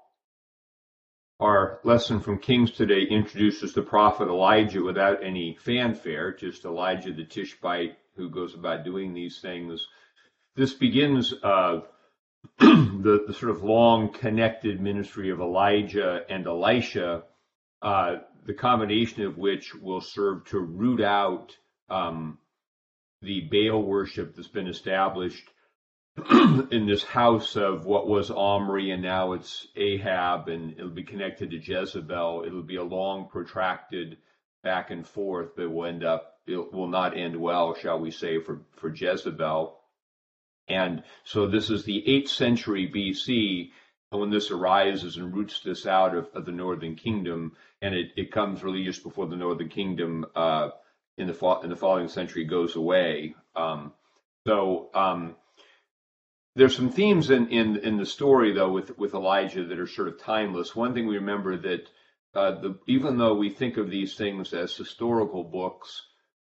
Our 1.41 1.79
lesson 1.83 2.19
from 2.19 2.37
Kings 2.37 2.69
today 2.69 3.01
introduces 3.09 3.73
the 3.73 3.81
prophet 3.81 4.27
Elijah 4.27 4.83
without 4.83 5.23
any 5.23 5.57
fanfare, 5.59 6.33
just 6.35 6.65
Elijah 6.65 7.11
the 7.11 7.25
Tishbite 7.25 7.97
who 8.15 8.29
goes 8.29 8.53
about 8.53 8.85
doing 8.85 9.11
these 9.11 9.41
things. 9.41 9.87
This 10.55 10.75
begins 10.75 11.33
uh, 11.41 11.79
the, 12.59 13.23
the 13.25 13.33
sort 13.33 13.49
of 13.49 13.63
long 13.63 14.13
connected 14.13 14.79
ministry 14.79 15.31
of 15.31 15.39
Elijah 15.39 16.21
and 16.29 16.45
Elisha, 16.45 17.23
uh, 17.81 18.17
the 18.45 18.53
combination 18.53 19.23
of 19.23 19.39
which 19.39 19.73
will 19.73 20.01
serve 20.01 20.45
to 20.45 20.59
root 20.59 21.01
out 21.01 21.57
um, 21.89 22.37
the 23.23 23.49
Baal 23.51 23.81
worship 23.81 24.35
that's 24.35 24.47
been 24.47 24.67
established 24.67 25.49
in 26.71 26.87
this 26.87 27.03
house 27.03 27.55
of 27.55 27.85
what 27.85 28.07
was 28.07 28.31
Omri 28.31 28.91
and 28.91 29.01
now 29.01 29.31
it's 29.31 29.67
Ahab, 29.77 30.49
and 30.49 30.73
it'll 30.73 30.89
be 30.89 31.03
connected 31.03 31.51
to 31.51 31.57
Jezebel. 31.57 32.43
It'll 32.45 32.63
be 32.63 32.75
a 32.75 32.83
long, 32.83 33.29
protracted 33.29 34.17
back 34.61 34.91
and 34.91 35.07
forth 35.07 35.55
that 35.55 35.69
will 35.69 35.85
end 35.85 36.03
up, 36.03 36.39
it 36.47 36.73
will 36.73 36.89
not 36.89 37.17
end 37.17 37.35
well, 37.35 37.73
shall 37.75 37.99
we 37.99 38.11
say, 38.11 38.39
for, 38.39 38.61
for 38.75 38.93
Jezebel. 38.93 39.77
And 40.67 41.03
so 41.23 41.47
this 41.47 41.69
is 41.69 41.85
the 41.85 42.03
8th 42.07 42.29
century 42.29 42.91
BC 42.93 43.71
when 44.09 44.29
this 44.29 44.51
arises 44.51 45.15
and 45.15 45.33
roots 45.33 45.61
this 45.61 45.85
out 45.85 46.15
of, 46.15 46.29
of 46.33 46.45
the 46.45 46.51
northern 46.51 46.95
kingdom. 46.95 47.53
And 47.81 47.95
it, 47.95 48.11
it 48.17 48.31
comes 48.31 48.63
really 48.63 48.83
just 48.83 49.03
before 49.03 49.27
the 49.27 49.37
northern 49.37 49.69
kingdom 49.69 50.25
uh, 50.35 50.69
in, 51.17 51.27
the, 51.27 51.59
in 51.63 51.69
the 51.69 51.75
following 51.75 52.09
century 52.09 52.43
goes 52.43 52.75
away. 52.75 53.35
Um, 53.55 53.93
so, 54.45 54.89
um, 54.93 55.35
there's 56.55 56.75
some 56.75 56.89
themes 56.89 57.29
in, 57.29 57.47
in, 57.49 57.77
in 57.77 57.97
the 57.97 58.05
story 58.05 58.53
though 58.53 58.71
with, 58.71 58.97
with 58.97 59.13
Elijah 59.13 59.65
that 59.65 59.79
are 59.79 59.87
sort 59.87 60.07
of 60.07 60.19
timeless. 60.19 60.75
One 60.75 60.93
thing 60.93 61.07
we 61.07 61.15
remember 61.15 61.57
that 61.57 61.87
uh, 62.33 62.51
the, 62.61 62.79
even 62.87 63.17
though 63.17 63.35
we 63.35 63.49
think 63.49 63.77
of 63.77 63.89
these 63.89 64.15
things 64.15 64.53
as 64.53 64.75
historical 64.75 65.43
books, 65.43 66.01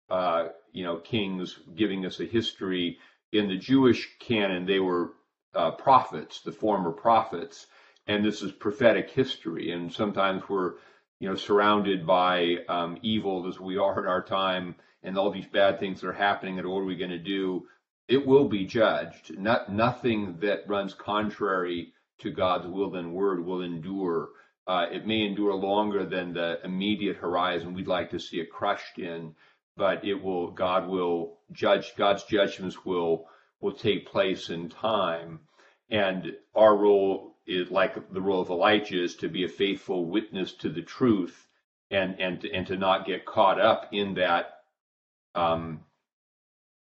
uh, 0.09 0.49
you 0.73 0.85
know, 0.85 0.99
kings 0.99 1.59
giving 1.75 2.07
us 2.07 2.21
a 2.21 2.25
history, 2.25 2.99
in 3.33 3.49
the 3.49 3.57
Jewish 3.57 4.09
canon 4.19 4.67
they 4.67 4.79
were 4.79 5.13
uh, 5.55 5.73
prophets, 5.73 6.41
the 6.41 6.53
former 6.53 6.93
prophets, 6.93 7.67
and 8.07 8.25
this 8.25 8.43
is 8.43 8.53
prophetic 8.53 9.11
history. 9.11 9.73
And 9.73 9.93
sometimes 9.93 10.43
we're, 10.49 10.75
you 11.19 11.29
know, 11.29 11.35
surrounded 11.35 12.07
by 12.07 12.59
um, 12.69 12.99
evil 13.03 13.47
as 13.49 13.59
we 13.59 13.77
are 13.79 13.99
in 13.99 14.07
our 14.07 14.23
time, 14.23 14.77
and 15.03 15.19
all 15.19 15.31
these 15.31 15.47
bad 15.47 15.81
things 15.81 16.05
are 16.05 16.13
happening. 16.13 16.59
And 16.59 16.69
what 16.69 16.81
are 16.81 16.85
we 16.85 16.97
going 16.97 17.11
to 17.11 17.19
do? 17.19 17.67
It 18.09 18.27
will 18.27 18.49
be 18.49 18.65
judged. 18.65 19.37
Not, 19.39 19.73
nothing 19.73 20.39
that 20.41 20.69
runs 20.69 20.95
contrary 20.95 21.93
to 22.19 22.31
God's 22.31 22.67
will 22.67 22.95
and 22.97 23.13
word 23.13 23.45
will 23.45 23.63
endure. 23.63 24.31
Uh, 24.67 24.87
it 24.91 25.07
may 25.07 25.23
endure 25.23 25.55
longer 25.55 26.05
than 26.05 26.33
the 26.33 26.59
immediate 26.65 27.17
horizon 27.17 27.75
we'd 27.75 27.87
like 27.87 28.11
to 28.11 28.19
see 28.19 28.39
it 28.39 28.51
crushed 28.51 28.99
in, 28.99 29.35
but 29.77 30.05
it 30.05 30.15
will. 30.15 30.51
God 30.51 30.89
will 30.89 31.39
judge. 31.53 31.95
God's 31.97 32.25
judgments 32.25 32.85
will 32.85 33.29
will 33.61 33.73
take 33.73 34.07
place 34.07 34.51
in 34.51 34.69
time, 34.69 35.41
and 35.91 36.33
our 36.55 36.77
role 36.77 37.37
is 37.47 37.71
like 37.71 38.13
the 38.13 38.21
role 38.21 38.41
of 38.41 38.51
Elijah 38.51 39.03
is 39.03 39.17
to 39.17 39.29
be 39.29 39.45
a 39.45 39.49
faithful 39.49 40.07
witness 40.07 40.53
to 40.55 40.69
the 40.69 40.83
truth, 40.83 41.47
and 41.91 42.19
and 42.21 42.45
and 42.45 42.67
to 42.67 42.77
not 42.77 43.07
get 43.07 43.25
caught 43.25 43.61
up 43.61 43.89
in 43.93 44.15
that 44.15 44.63
um, 45.37 45.81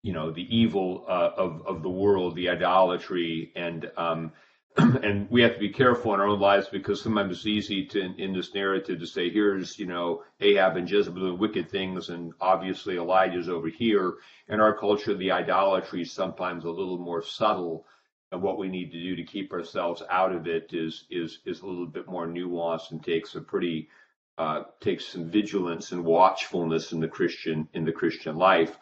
you 0.01 0.13
know 0.13 0.31
the 0.31 0.55
evil 0.55 1.05
uh, 1.07 1.31
of 1.35 1.61
of 1.65 1.83
the 1.83 1.89
world, 1.89 2.35
the 2.35 2.49
idolatry, 2.49 3.51
and 3.55 3.91
um, 3.97 4.31
and 4.77 5.29
we 5.29 5.41
have 5.41 5.53
to 5.53 5.59
be 5.59 5.69
careful 5.69 6.13
in 6.13 6.19
our 6.19 6.27
own 6.27 6.39
lives 6.39 6.67
because 6.67 7.01
sometimes 7.01 7.37
it's 7.37 7.45
easy 7.45 7.85
to 7.85 7.99
in, 7.99 8.15
in, 8.19 8.33
this 8.33 8.53
narrative 8.53 8.99
to 8.99 9.05
say 9.05 9.29
here's 9.29 9.77
you 9.77 9.85
know 9.85 10.23
Ahab 10.39 10.77
and 10.77 10.89
Jezebel 10.89 11.19
doing 11.19 11.37
wicked 11.37 11.69
things, 11.69 12.09
and 12.09 12.33
obviously 12.39 12.97
Elijah's 12.97 13.49
over 13.49 13.67
here. 13.67 14.15
In 14.47 14.59
our 14.59 14.77
culture, 14.77 15.15
the 15.15 15.31
idolatry 15.31 16.03
is 16.03 16.11
sometimes 16.11 16.63
a 16.63 16.69
little 16.69 16.97
more 16.97 17.21
subtle, 17.21 17.85
and 18.31 18.41
what 18.41 18.57
we 18.57 18.69
need 18.69 18.91
to 18.91 19.01
do 19.01 19.15
to 19.15 19.23
keep 19.23 19.51
ourselves 19.51 20.01
out 20.09 20.33
of 20.33 20.47
it 20.47 20.69
is 20.71 21.05
is 21.09 21.39
is 21.45 21.61
a 21.61 21.65
little 21.65 21.87
bit 21.87 22.07
more 22.07 22.27
nuanced 22.27 22.91
and 22.91 23.03
takes 23.03 23.35
a 23.35 23.41
pretty 23.41 23.89
uh, 24.37 24.63
takes 24.79 25.05
some 25.05 25.29
vigilance 25.29 25.91
and 25.91 26.05
watchfulness 26.05 26.93
in 26.93 27.01
the 27.01 27.07
Christian 27.07 27.67
in 27.73 27.83
the 27.83 27.91
Christian 27.91 28.37
life. 28.37 28.77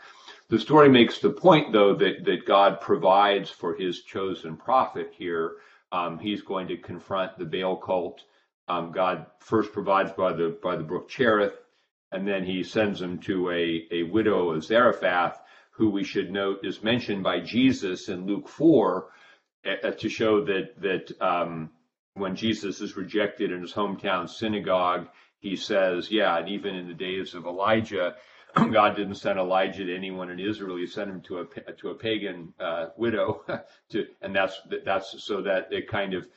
The 0.49 0.59
story 0.59 0.87
makes 0.87 1.19
the 1.19 1.29
point, 1.29 1.73
though, 1.73 1.93
that, 1.95 2.23
that 2.23 2.45
God 2.45 2.79
provides 2.79 3.49
for 3.49 3.75
his 3.75 4.03
chosen 4.03 4.55
prophet 4.55 5.13
here. 5.13 5.57
Um, 5.91 6.19
he's 6.19 6.41
going 6.41 6.67
to 6.69 6.77
confront 6.77 7.37
the 7.37 7.45
Baal 7.45 7.75
cult. 7.75 8.23
Um, 8.69 8.91
God 8.91 9.25
first 9.39 9.73
provides 9.73 10.11
by 10.13 10.33
the 10.33 10.57
by 10.61 10.75
the 10.75 10.83
brook 10.83 11.09
Cherith, 11.09 11.57
and 12.11 12.27
then 12.27 12.43
he 12.43 12.63
sends 12.63 13.01
him 13.01 13.19
to 13.19 13.49
a, 13.51 13.87
a 13.91 14.03
widow 14.03 14.49
of 14.51 14.63
Zarephath, 14.63 15.41
who 15.71 15.89
we 15.89 16.03
should 16.03 16.31
note 16.31 16.65
is 16.65 16.83
mentioned 16.83 17.23
by 17.23 17.39
Jesus 17.39 18.09
in 18.09 18.25
Luke 18.25 18.47
4 18.47 19.09
uh, 19.65 19.91
to 19.91 20.09
show 20.09 20.43
that 20.45 20.81
that 20.81 21.21
um, 21.21 21.71
when 22.13 22.35
Jesus 22.35 22.81
is 22.81 22.97
rejected 22.97 23.51
in 23.51 23.61
his 23.61 23.73
hometown 23.73 24.29
synagogue, 24.29 25.07
he 25.39 25.55
says, 25.57 26.11
"Yeah, 26.11 26.37
and 26.37 26.49
even 26.49 26.75
in 26.75 26.87
the 26.87 26.93
days 26.93 27.33
of 27.33 27.45
Elijah." 27.45 28.15
God 28.71 28.95
didn't 28.95 29.15
send 29.15 29.39
Elijah 29.39 29.85
to 29.85 29.95
anyone 29.95 30.29
in 30.29 30.39
Israel; 30.39 30.77
He 30.77 30.87
sent 30.87 31.09
him 31.09 31.21
to 31.21 31.39
a 31.39 31.71
to 31.73 31.89
a 31.89 31.95
pagan 31.95 32.53
uh, 32.59 32.87
widow, 32.97 33.43
to 33.91 34.05
and 34.21 34.35
that's 34.35 34.59
that's 34.85 35.23
so 35.23 35.41
that 35.41 35.67
it 35.71 35.87
kind 35.87 36.13
of 36.13 36.27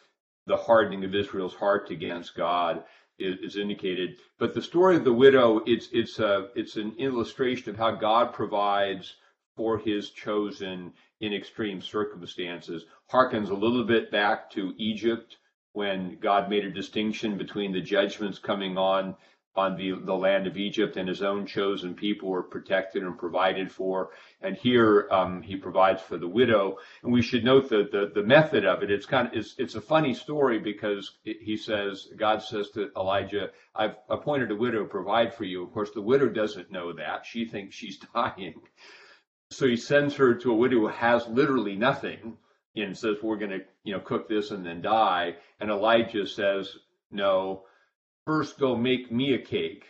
the 0.46 0.56
hardening 0.56 1.04
of 1.04 1.14
Israel's 1.14 1.54
heart 1.54 1.90
against 1.90 2.34
God 2.34 2.82
is, 3.18 3.38
is 3.40 3.56
indicated. 3.56 4.16
But 4.38 4.54
the 4.54 4.62
story 4.62 4.96
of 4.96 5.04
the 5.04 5.12
widow, 5.12 5.62
it's 5.66 5.88
it's 5.92 6.18
a 6.18 6.48
it's 6.54 6.76
an 6.76 6.94
illustration 6.98 7.70
of 7.70 7.76
how 7.76 7.92
God 7.92 8.32
provides 8.32 9.14
for 9.56 9.78
His 9.78 10.10
chosen 10.10 10.92
in 11.20 11.34
extreme 11.34 11.80
circumstances. 11.80 12.84
Harkens 13.12 13.50
a 13.50 13.54
little 13.54 13.84
bit 13.84 14.10
back 14.10 14.50
to 14.52 14.74
Egypt 14.78 15.36
when 15.72 16.18
God 16.18 16.48
made 16.48 16.64
a 16.64 16.70
distinction 16.70 17.38
between 17.38 17.72
the 17.72 17.80
judgments 17.80 18.38
coming 18.38 18.76
on 18.76 19.14
on 19.56 19.76
the, 19.76 19.92
the 19.92 20.14
land 20.14 20.46
of 20.46 20.56
Egypt, 20.56 20.96
and 20.96 21.08
his 21.08 21.22
own 21.22 21.44
chosen 21.44 21.94
people 21.94 22.28
were 22.28 22.42
protected 22.42 23.02
and 23.02 23.18
provided 23.18 23.70
for. 23.70 24.10
And 24.40 24.56
here 24.56 25.08
um, 25.10 25.42
he 25.42 25.56
provides 25.56 26.00
for 26.00 26.16
the 26.16 26.28
widow. 26.28 26.78
And 27.02 27.12
we 27.12 27.20
should 27.20 27.44
note 27.44 27.68
that 27.70 27.90
the, 27.90 28.12
the 28.14 28.26
method 28.26 28.64
of 28.64 28.82
it, 28.82 28.90
it's 28.90 29.06
kind 29.06 29.26
of 29.26 29.34
it's, 29.34 29.56
it's 29.58 29.74
a 29.74 29.80
funny 29.80 30.14
story 30.14 30.58
because 30.60 31.18
he 31.24 31.56
says, 31.56 32.08
God 32.16 32.42
says 32.42 32.70
to 32.70 32.90
Elijah, 32.96 33.50
I've 33.74 33.96
appointed 34.08 34.52
a 34.52 34.56
widow 34.56 34.82
to 34.82 34.88
provide 34.88 35.34
for 35.34 35.44
you. 35.44 35.64
Of 35.64 35.72
course, 35.72 35.90
the 35.90 36.00
widow 36.00 36.28
doesn't 36.28 36.70
know 36.70 36.92
that. 36.92 37.26
She 37.26 37.44
thinks 37.44 37.74
she's 37.74 37.98
dying. 38.14 38.60
So 39.50 39.66
he 39.66 39.76
sends 39.76 40.14
her 40.14 40.34
to 40.34 40.52
a 40.52 40.56
widow 40.56 40.76
who 40.76 40.88
has 40.88 41.26
literally 41.26 41.74
nothing 41.74 42.36
and 42.76 42.96
says, 42.96 43.16
We're 43.20 43.36
going 43.36 43.50
to, 43.50 43.60
you 43.82 43.94
know, 43.94 44.00
cook 44.00 44.28
this 44.28 44.52
and 44.52 44.64
then 44.64 44.80
die. 44.80 45.34
And 45.58 45.70
Elijah 45.70 46.26
says, 46.26 46.76
No, 47.10 47.64
first 48.26 48.58
go 48.58 48.76
make 48.76 49.10
me 49.10 49.34
a 49.34 49.38
cake. 49.38 49.84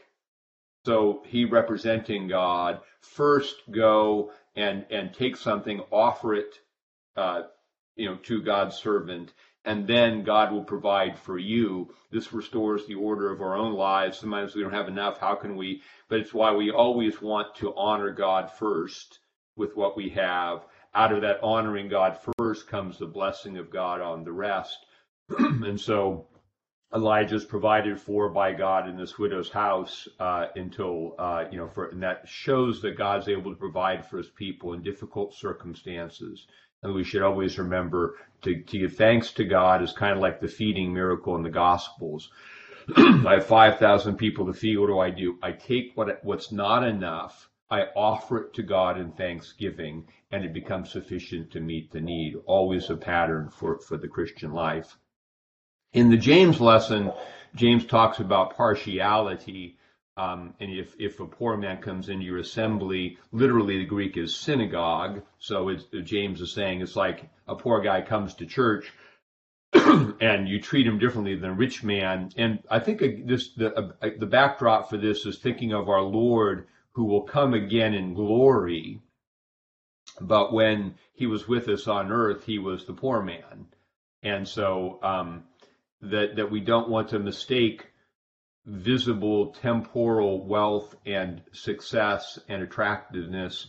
So 0.87 1.23
he 1.27 1.45
representing 1.45 2.29
God, 2.29 2.81
first 3.01 3.57
go 3.71 4.33
and, 4.57 4.87
and 4.91 5.13
take 5.13 5.37
something, 5.37 5.81
offer 5.91 6.35
it, 6.35 6.55
uh, 7.17 7.43
you 7.97 8.09
know, 8.09 8.17
to 8.17 8.43
God's 8.43 8.77
servant, 8.77 9.33
and 9.65 9.87
then 9.87 10.25
God 10.25 10.53
will 10.53 10.65
provide 10.65 11.19
for 11.19 11.39
you. 11.39 11.93
This 12.11 12.33
restores 12.33 12.87
the 12.87 12.95
order 12.95 13.31
of 13.31 13.43
our 13.43 13.57
own 13.57 13.75
lives. 13.75 14.19
Sometimes 14.19 14.55
we 14.55 14.63
don't 14.63 14.73
have 14.73 14.89
enough. 14.89 15.19
How 15.19 15.35
can 15.35 15.57
we? 15.57 15.83
But 16.09 16.21
it's 16.21 16.33
why 16.33 16.53
we 16.53 16.71
always 16.71 17.21
want 17.21 17.55
to 17.57 17.75
honor 17.77 18.11
God 18.11 18.51
first 18.51 19.19
with 19.57 19.77
what 19.77 19.97
we 19.97 20.09
have. 20.11 20.65
Out 20.95 21.13
of 21.13 21.21
that 21.21 21.43
honoring 21.43 21.89
God 21.89 22.19
first 22.39 22.69
comes 22.69 22.99
the 22.99 23.07
blessing 23.07 23.59
of 23.59 23.71
God 23.71 24.01
on 24.01 24.25
the 24.25 24.33
rest. 24.33 24.79
and 25.39 25.79
so 25.79 26.27
Elijah 26.93 27.37
is 27.37 27.45
provided 27.45 28.01
for 28.01 28.29
by 28.31 28.53
God 28.53 28.89
in 28.89 28.97
this 28.97 29.17
widow's 29.17 29.49
house 29.51 30.09
uh, 30.19 30.47
until 30.57 31.15
uh, 31.21 31.45
you 31.51 31.57
know, 31.57 31.69
for 31.69 31.87
and 31.87 32.03
that 32.03 32.27
shows 32.27 32.83
that 32.83 32.99
God's 32.99 33.29
able 33.29 33.53
to 33.53 33.59
provide 33.59 34.05
for 34.05 34.19
His 34.19 34.29
people 34.31 34.73
in 34.73 34.83
difficult 34.83 35.33
circumstances. 35.35 36.49
And 36.83 36.93
we 36.93 37.05
should 37.05 37.23
always 37.23 37.59
remember 37.59 38.17
to, 38.43 38.63
to 38.63 38.79
give 38.79 38.97
thanks 38.97 39.33
to 39.35 39.45
God 39.45 39.83
is 39.83 39.93
kind 39.93 40.15
of 40.15 40.19
like 40.21 40.41
the 40.41 40.49
feeding 40.49 40.93
miracle 40.93 41.37
in 41.37 41.43
the 41.43 41.51
Gospels. 41.51 42.31
I 42.97 43.35
have 43.35 43.47
five 43.47 43.79
thousand 43.79 44.17
people 44.17 44.47
to 44.47 44.53
feed. 44.53 44.79
What 44.79 44.89
do 44.89 44.99
I 44.99 45.11
do? 45.11 45.39
I 45.43 45.53
take 45.53 45.93
what 45.95 46.25
what's 46.25 46.51
not 46.51 46.83
enough. 46.83 47.51
I 47.71 47.83
offer 47.95 48.39
it 48.39 48.55
to 48.55 48.65
God 48.65 48.99
in 48.99 49.13
thanksgiving, 49.13 50.09
and 50.33 50.45
it 50.45 50.53
becomes 50.53 50.91
sufficient 50.91 51.53
to 51.53 51.61
meet 51.61 51.93
the 51.93 52.01
need. 52.01 52.35
Always 52.47 52.91
a 52.91 52.97
pattern 52.97 53.49
for, 53.49 53.79
for 53.79 53.97
the 53.97 54.09
Christian 54.09 54.51
life. 54.51 54.99
In 55.93 56.09
the 56.09 56.17
James 56.17 56.61
lesson, 56.61 57.13
James 57.55 57.85
talks 57.85 58.21
about 58.21 58.57
partiality. 58.57 59.77
Um, 60.17 60.55
and 60.61 60.71
if, 60.71 60.95
if 61.01 61.19
a 61.19 61.27
poor 61.27 61.57
man 61.57 61.81
comes 61.81 62.09
into 62.09 62.25
your 62.25 62.39
assembly, 62.39 63.19
literally 63.33 63.79
the 63.79 63.87
Greek 63.87 64.17
is 64.17 64.37
synagogue. 64.37 65.23
So 65.39 65.75
James 66.03 66.41
is 66.41 66.53
saying 66.53 66.81
it's 66.81 66.97
like 66.97 67.29
a 67.49 67.57
poor 67.57 67.81
guy 67.81 68.03
comes 68.03 68.35
to 68.35 68.47
church 68.47 68.93
and 69.73 70.49
you 70.49 70.61
treat 70.61 70.87
him 70.87 70.99
differently 70.99 71.35
than 71.37 71.51
a 71.51 71.55
rich 71.55 71.83
man. 71.83 72.31
And 72.37 72.63
I 72.71 72.81
think 72.81 73.27
this 73.27 73.53
the 73.55 73.95
the 74.19 74.27
backdrop 74.27 74.91
for 74.91 74.97
this 74.97 75.27
is 75.27 75.39
thinking 75.39 75.73
of 75.73 75.89
our 75.89 76.03
Lord 76.03 76.67
who 76.93 77.05
will 77.05 77.23
come 77.23 77.55
again 77.55 77.95
in 77.95 78.15
glory. 78.15 79.01
But 80.21 80.53
when 80.53 80.97
he 81.15 81.27
was 81.27 81.49
with 81.49 81.69
us 81.69 81.87
on 81.87 82.11
earth, 82.11 82.45
he 82.45 82.59
was 82.59 82.85
the 82.85 82.93
poor 82.93 83.23
man, 83.23 83.69
and 84.23 84.47
so 84.47 84.99
um, 85.03 85.45
that 86.03 86.37
that 86.37 86.51
we 86.51 86.61
don't 86.61 86.89
want 86.89 87.09
to 87.11 87.19
mistake 87.19 87.87
visible 88.67 89.53
temporal 89.61 90.47
wealth 90.47 90.95
and 91.07 91.43
success 91.53 92.39
and 92.49 92.63
attractiveness 92.63 93.67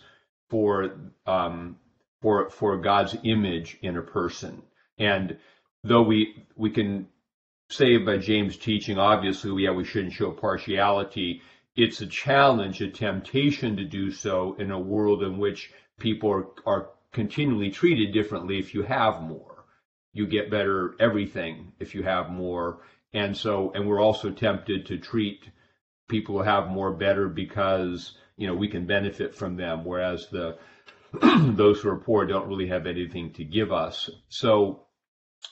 for 0.49 0.91
um, 1.25 1.77
for 2.21 2.49
for 2.49 2.77
God's 2.77 3.15
image 3.23 3.77
in 3.81 3.97
a 3.97 4.01
person. 4.01 4.61
And 4.97 5.37
though 5.83 6.03
we 6.03 6.45
we 6.55 6.69
can 6.69 7.07
say 7.69 7.97
by 7.97 8.17
James' 8.17 8.57
teaching, 8.57 8.97
obviously, 8.97 9.63
yeah, 9.63 9.71
we 9.71 9.85
shouldn't 9.85 10.13
show 10.13 10.31
partiality. 10.31 11.41
It's 11.75 12.01
a 12.01 12.07
challenge, 12.07 12.81
a 12.81 12.89
temptation 12.89 13.77
to 13.77 13.85
do 13.85 14.11
so 14.11 14.55
in 14.59 14.71
a 14.71 14.79
world 14.79 15.23
in 15.23 15.37
which 15.37 15.71
people 15.97 16.29
are, 16.29 16.47
are 16.65 16.89
continually 17.13 17.71
treated 17.71 18.13
differently 18.13 18.59
if 18.59 18.73
you 18.73 18.83
have 18.83 19.21
more 19.21 19.60
you 20.13 20.27
get 20.27 20.51
better 20.51 20.95
everything 20.99 21.71
if 21.79 21.95
you 21.95 22.03
have 22.03 22.29
more. 22.29 22.79
And 23.13 23.35
so, 23.35 23.71
and 23.73 23.87
we're 23.87 24.01
also 24.01 24.29
tempted 24.29 24.85
to 24.87 24.97
treat 24.97 25.49
people 26.07 26.37
who 26.37 26.43
have 26.43 26.67
more 26.67 26.91
better 26.91 27.27
because, 27.27 28.13
you 28.37 28.47
know, 28.47 28.55
we 28.55 28.67
can 28.67 28.85
benefit 28.85 29.33
from 29.33 29.55
them, 29.55 29.85
whereas 29.85 30.27
the, 30.27 30.57
those 31.21 31.81
who 31.81 31.89
are 31.89 31.97
poor 31.97 32.25
don't 32.25 32.47
really 32.47 32.67
have 32.67 32.87
anything 32.87 33.31
to 33.33 33.43
give 33.43 33.71
us. 33.71 34.09
So 34.29 34.85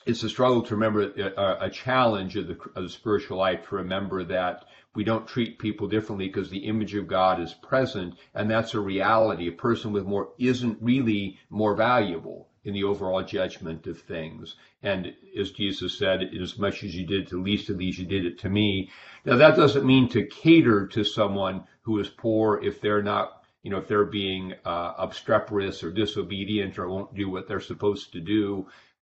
it's 0.06 0.22
a 0.22 0.28
struggle 0.28 0.62
to 0.62 0.74
remember 0.74 1.10
a, 1.10 1.66
a 1.66 1.70
challenge 1.70 2.36
of 2.36 2.48
the, 2.48 2.58
of 2.76 2.84
the 2.84 2.88
spiritual 2.88 3.38
life 3.38 3.68
to 3.68 3.76
remember 3.76 4.24
that 4.24 4.64
we 4.94 5.04
don't 5.04 5.26
treat 5.26 5.58
people 5.58 5.88
differently 5.88 6.26
because 6.26 6.50
the 6.50 6.66
image 6.66 6.94
of 6.94 7.06
God 7.06 7.40
is 7.40 7.54
present, 7.54 8.14
and 8.34 8.50
that's 8.50 8.74
a 8.74 8.80
reality. 8.80 9.48
A 9.48 9.52
person 9.52 9.92
with 9.92 10.04
more 10.04 10.32
isn't 10.38 10.82
really 10.82 11.38
more 11.48 11.76
valuable 11.76 12.49
in 12.64 12.74
the 12.74 12.84
overall 12.84 13.22
judgment 13.22 13.86
of 13.86 14.00
things. 14.00 14.56
And 14.82 15.14
as 15.38 15.50
Jesus 15.52 15.98
said, 15.98 16.22
as 16.40 16.58
much 16.58 16.84
as 16.84 16.94
you 16.94 17.06
did 17.06 17.28
to 17.28 17.42
least 17.42 17.70
of 17.70 17.78
these, 17.78 17.98
you 17.98 18.06
did 18.06 18.26
it 18.26 18.38
to 18.40 18.50
me. 18.50 18.90
Now 19.24 19.36
that 19.36 19.56
doesn't 19.56 19.86
mean 19.86 20.08
to 20.10 20.26
cater 20.26 20.86
to 20.88 21.04
someone 21.04 21.64
who 21.82 21.98
is 21.98 22.08
poor 22.08 22.60
if 22.62 22.80
they're 22.80 23.02
not, 23.02 23.42
you 23.62 23.70
know, 23.70 23.78
if 23.78 23.88
they're 23.88 24.04
being 24.04 24.54
uh, 24.64 24.94
obstreperous 24.98 25.82
or 25.82 25.90
disobedient 25.90 26.78
or 26.78 26.88
won't 26.88 27.14
do 27.14 27.30
what 27.30 27.48
they're 27.48 27.60
supposed 27.60 28.12
to 28.12 28.20
do. 28.20 28.66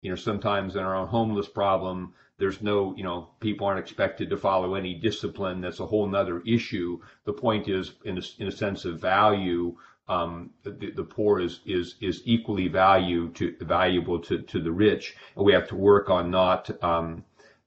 You 0.03 0.11
know, 0.11 0.17
sometimes 0.17 0.77
in 0.77 0.83
our 0.83 0.95
own 0.95 1.09
homeless 1.09 1.49
problem, 1.49 2.15
there's 2.39 2.61
no, 2.61 2.95
you 2.97 3.03
know, 3.03 3.31
people 3.41 3.67
aren't 3.67 3.81
expected 3.81 4.31
to 4.31 4.37
follow 4.37 4.75
any 4.75 4.95
discipline. 4.95 5.61
That's 5.61 5.81
a 5.81 5.87
whole 5.87 6.07
nother 6.07 6.43
issue. 6.47 7.01
The 7.25 7.33
point 7.33 7.69
is, 7.69 7.95
in 8.05 8.19
a, 8.19 8.23
in 8.39 8.47
a 8.47 8.53
sense 8.53 8.85
of 8.85 9.01
value, 9.01 9.77
um, 10.09 10.51
the, 10.63 10.93
the, 10.95 11.03
poor 11.03 11.41
is, 11.41 11.61
is, 11.67 11.97
is 12.01 12.23
equally 12.25 12.69
value 12.69 13.29
to, 13.31 13.57
valuable 13.61 14.21
to, 14.21 14.43
to 14.43 14.61
the 14.61 14.71
rich. 14.71 15.17
And 15.35 15.45
we 15.45 15.53
have 15.53 15.69
to 15.69 15.75
work 15.75 16.11
on 16.11 16.31
not 16.31 16.71
um, 16.83 17.25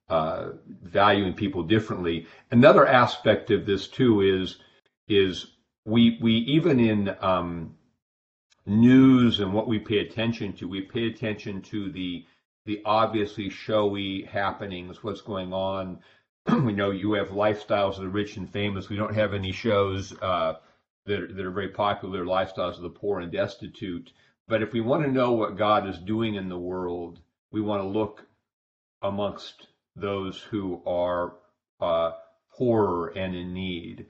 uh, 0.07 0.51
valuing 0.83 1.33
people 1.33 1.63
differently. 1.63 2.27
Another 2.51 2.87
aspect 2.87 3.51
of 3.51 3.65
this 3.65 3.87
too 3.87 4.21
is, 4.21 4.57
is 5.07 5.47
we, 5.85 6.17
we 6.21 6.33
even 6.33 6.79
in 6.79 7.15
um, 7.19 7.75
news 8.65 9.41
and 9.41 9.53
what 9.53 9.67
we 9.67 9.79
pay 9.79 9.99
attention 9.99 10.53
to, 10.53 10.67
we 10.67 10.81
pay 10.81 11.07
attention 11.07 11.61
to 11.63 11.91
the, 11.91 12.25
the 12.65 12.81
obviously 12.85 13.49
showy 13.49 14.23
happenings, 14.23 15.03
what's 15.03 15.21
going 15.21 15.51
on. 15.51 15.99
we 16.63 16.71
know 16.71 16.91
you 16.91 17.13
have 17.13 17.29
lifestyles 17.29 17.97
of 17.97 18.03
the 18.03 18.09
rich 18.09 18.37
and 18.37 18.49
famous. 18.49 18.87
We 18.87 18.95
don't 18.95 19.15
have 19.15 19.33
any 19.33 19.51
shows 19.51 20.13
uh, 20.21 20.53
that 21.09 21.19
are, 21.19 21.33
that 21.33 21.45
are 21.45 21.51
very 21.51 21.69
popular 21.69 22.23
lifestyles 22.23 22.77
of 22.77 22.83
the 22.83 22.89
poor 22.89 23.19
and 23.19 23.31
destitute. 23.31 24.11
But 24.47 24.61
if 24.61 24.73
we 24.73 24.79
want 24.79 25.03
to 25.03 25.11
know 25.11 25.33
what 25.33 25.57
God 25.57 25.87
is 25.89 25.97
doing 25.97 26.35
in 26.35 26.49
the 26.49 26.57
world, 26.57 27.19
we 27.51 27.61
want 27.61 27.81
to 27.81 27.87
look 27.87 28.25
amongst 29.01 29.67
those 29.95 30.39
who 30.39 30.81
are 30.85 31.33
uh, 31.81 32.11
poorer 32.55 33.07
and 33.07 33.35
in 33.35 33.53
need. 33.53 34.05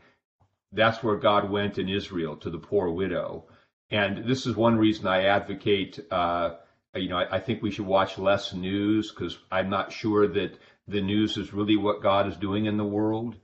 That's 0.74 1.02
where 1.02 1.16
God 1.16 1.50
went 1.50 1.78
in 1.78 1.88
Israel 1.88 2.36
to 2.38 2.50
the 2.50 2.60
poor 2.60 2.90
widow. 2.90 3.46
And 3.90 4.30
this 4.30 4.46
is 4.46 4.56
one 4.56 4.78
reason 4.78 5.08
I 5.08 5.26
advocate, 5.26 6.00
uh, 6.12 6.56
you 6.96 7.10
know, 7.10 7.18
I, 7.18 7.38
I, 7.38 7.40
think 7.40 7.62
we 7.62 7.72
should 7.72 7.88
watch 7.88 8.18
less 8.20 8.54
news 8.54 9.12
because 9.12 9.38
I'm 9.52 9.70
not 9.70 9.92
sure 9.92 10.28
that 10.28 10.58
the 10.88 11.02
news 11.02 11.38
is 11.38 11.54
really 11.54 11.76
what 11.76 12.04
God 12.04 12.28
is 12.28 12.36
doing 12.36 12.66
in 12.66 12.78
the 12.78 12.84
world. 12.84 13.36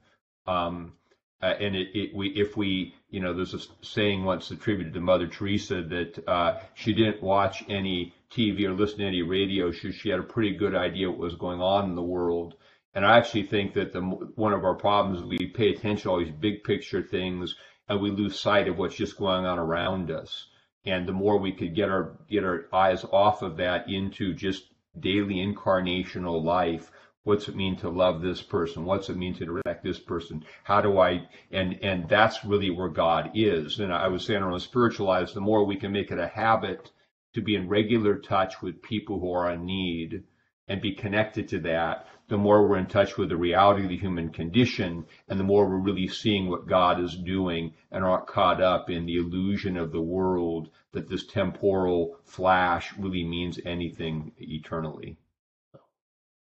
Um, 0.45 0.93
uh, 1.41 1.53
and 1.59 1.75
it, 1.75 1.87
it, 1.93 2.15
we, 2.15 2.29
if 2.29 2.55
we, 2.57 2.93
you 3.09 3.19
know, 3.19 3.33
there's 3.33 3.53
a 3.53 3.59
saying 3.81 4.23
once 4.23 4.51
attributed 4.51 4.93
to 4.93 5.01
Mother 5.01 5.27
Teresa 5.27 5.81
that 5.83 6.27
uh, 6.27 6.59
she 6.73 6.93
didn't 6.93 7.21
watch 7.21 7.63
any 7.69 8.13
TV 8.31 8.63
or 8.65 8.73
listen 8.73 8.99
to 8.99 9.05
any 9.05 9.21
radio. 9.21 9.71
She, 9.71 9.91
she 9.91 10.09
had 10.09 10.19
a 10.19 10.23
pretty 10.23 10.55
good 10.55 10.75
idea 10.75 11.09
what 11.09 11.19
was 11.19 11.35
going 11.35 11.61
on 11.61 11.89
in 11.89 11.95
the 11.95 12.01
world. 12.01 12.55
And 12.93 13.05
I 13.05 13.17
actually 13.17 13.43
think 13.43 13.73
that 13.73 13.91
the, 13.91 14.01
one 14.01 14.53
of 14.53 14.63
our 14.63 14.75
problems 14.75 15.19
is 15.19 15.25
we 15.25 15.47
pay 15.47 15.69
attention 15.69 16.03
to 16.03 16.09
all 16.09 16.19
these 16.19 16.31
big 16.31 16.63
picture 16.63 17.01
things 17.01 17.55
and 17.89 18.01
we 18.01 18.09
lose 18.09 18.39
sight 18.39 18.67
of 18.67 18.77
what's 18.77 18.95
just 18.95 19.17
going 19.17 19.45
on 19.45 19.59
around 19.59 20.11
us. 20.11 20.47
And 20.85 21.07
the 21.07 21.13
more 21.13 21.37
we 21.37 21.51
could 21.51 21.75
get 21.75 21.89
our 21.89 22.17
get 22.29 22.43
our 22.43 22.67
eyes 22.71 23.03
off 23.11 23.41
of 23.41 23.57
that 23.57 23.89
into 23.89 24.33
just 24.33 24.65
daily 24.99 25.35
incarnational 25.35 26.43
life, 26.43 26.91
what's 27.25 27.47
it 27.47 27.55
mean 27.55 27.75
to 27.75 27.89
love 27.89 28.21
this 28.21 28.43
person? 28.43 28.85
What's 28.85 29.09
it 29.09 29.17
mean 29.17 29.33
to 29.33 29.51
respect 29.51 29.83
this 29.83 29.99
person? 29.99 30.45
How 30.63 30.79
do 30.79 30.99
i 30.99 31.27
and 31.51 31.83
and 31.83 32.07
that's 32.07 32.45
really 32.45 32.69
where 32.69 32.88
god 32.88 33.31
is. 33.33 33.79
And 33.79 33.91
i 33.91 34.07
was 34.07 34.23
saying 34.23 34.43
around 34.43 34.59
spiritual 34.59 35.07
lives 35.07 35.33
the 35.33 35.41
more 35.41 35.65
we 35.65 35.75
can 35.75 35.91
make 35.91 36.11
it 36.11 36.19
a 36.19 36.27
habit 36.27 36.91
to 37.33 37.41
be 37.41 37.55
in 37.55 37.67
regular 37.67 38.19
touch 38.19 38.61
with 38.61 38.81
people 38.81 39.19
who 39.19 39.33
are 39.33 39.51
in 39.51 39.65
need 39.65 40.23
and 40.67 40.81
be 40.81 40.93
connected 40.93 41.47
to 41.47 41.59
that 41.61 42.07
the 42.27 42.38
more 42.38 42.67
we're 42.67 42.77
in 42.77 42.85
touch 42.85 43.17
with 43.17 43.29
the 43.29 43.38
reality 43.38 43.83
of 43.83 43.89
the 43.89 43.97
human 43.97 44.29
condition 44.29 45.05
and 45.27 45.39
the 45.39 45.43
more 45.43 45.67
we're 45.67 45.77
really 45.77 46.07
seeing 46.07 46.47
what 46.47 46.67
god 46.67 46.99
is 46.99 47.15
doing 47.17 47.73
and 47.91 48.03
aren't 48.03 48.27
caught 48.27 48.61
up 48.61 48.88
in 48.89 49.05
the 49.07 49.17
illusion 49.17 49.77
of 49.77 49.91
the 49.91 50.01
world 50.01 50.69
that 50.91 51.09
this 51.09 51.25
temporal 51.25 52.19
flash 52.23 52.95
really 52.99 53.23
means 53.23 53.59
anything 53.65 54.31
eternally 54.38 55.17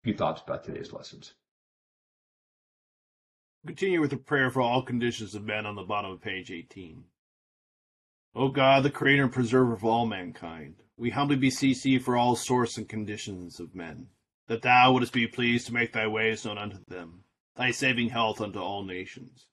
few 0.06 0.14
thoughts 0.14 0.44
about 0.46 0.64
today's 0.64 0.94
lessons. 0.94 1.34
Continue 3.66 4.00
with 4.00 4.12
the 4.12 4.18
prayer 4.18 4.52
for 4.52 4.62
all 4.62 4.84
conditions 4.84 5.34
of 5.34 5.44
men 5.44 5.66
on 5.66 5.74
the 5.74 5.82
bottom 5.82 6.12
of 6.12 6.22
page 6.22 6.52
18. 6.52 7.06
O 8.36 8.50
God, 8.50 8.84
the 8.84 8.92
creator 8.92 9.24
and 9.24 9.34
preserver 9.34 9.74
of 9.74 9.84
all 9.84 10.06
mankind, 10.06 10.76
we 10.96 11.10
humbly 11.10 11.38
beseech 11.38 11.82
thee 11.82 11.98
for 11.98 12.16
all 12.16 12.36
sorts 12.36 12.78
and 12.78 12.88
conditions 12.88 13.60
of 13.60 13.74
men, 13.74 14.06
that 14.48 14.62
thou 14.62 14.92
wouldest 14.92 15.12
be 15.12 15.26
pleased 15.26 15.66
to 15.66 15.74
make 15.74 15.92
thy 15.92 16.06
ways 16.06 16.46
known 16.46 16.60
unto 16.60 16.78
them, 16.88 17.24
thy 17.56 17.72
saving 17.72 18.10
health 18.10 18.40
unto 18.40 18.60
all 18.60 18.84
nations. 18.84 19.48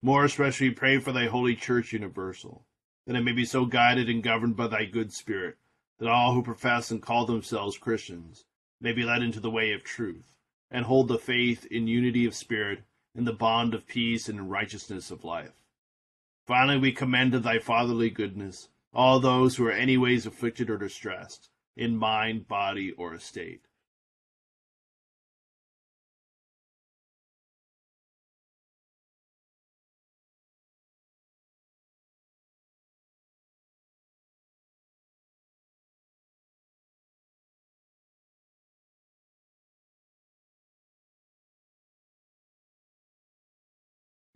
More 0.00 0.24
especially 0.24 0.70
pray 0.70 0.98
for 0.98 1.12
thy 1.12 1.26
holy 1.26 1.54
church 1.54 1.92
universal, 1.92 2.64
that 3.06 3.16
it 3.16 3.20
may 3.20 3.32
be 3.32 3.44
so 3.44 3.66
guided 3.66 4.08
and 4.08 4.22
governed 4.22 4.56
by 4.56 4.68
thy 4.68 4.86
good 4.86 5.12
spirit, 5.12 5.58
that 5.98 6.08
all 6.08 6.32
who 6.32 6.42
profess 6.42 6.90
and 6.90 7.02
call 7.02 7.26
themselves 7.26 7.76
Christians 7.76 8.46
may 8.80 8.92
be 8.92 9.04
led 9.04 9.22
into 9.22 9.40
the 9.40 9.50
way 9.50 9.72
of 9.72 9.84
truth, 9.84 10.32
and 10.70 10.84
hold 10.84 11.08
the 11.08 11.18
faith 11.18 11.66
in 11.66 11.86
unity 11.86 12.24
of 12.24 12.34
spirit, 12.34 12.82
in 13.14 13.24
the 13.24 13.32
bond 13.32 13.74
of 13.74 13.86
peace 13.86 14.28
and 14.28 14.50
righteousness 14.50 15.10
of 15.10 15.24
life. 15.24 15.62
Finally, 16.46 16.78
we 16.78 16.92
commend 16.92 17.32
to 17.32 17.40
thy 17.40 17.58
fatherly 17.58 18.10
goodness 18.10 18.68
all 18.92 19.20
those 19.20 19.56
who 19.56 19.66
are 19.66 19.72
anyways 19.72 20.26
afflicted 20.26 20.68
or 20.68 20.78
distressed, 20.78 21.48
in 21.76 21.96
mind, 21.96 22.48
body, 22.48 22.92
or 22.92 23.14
estate. 23.14 23.62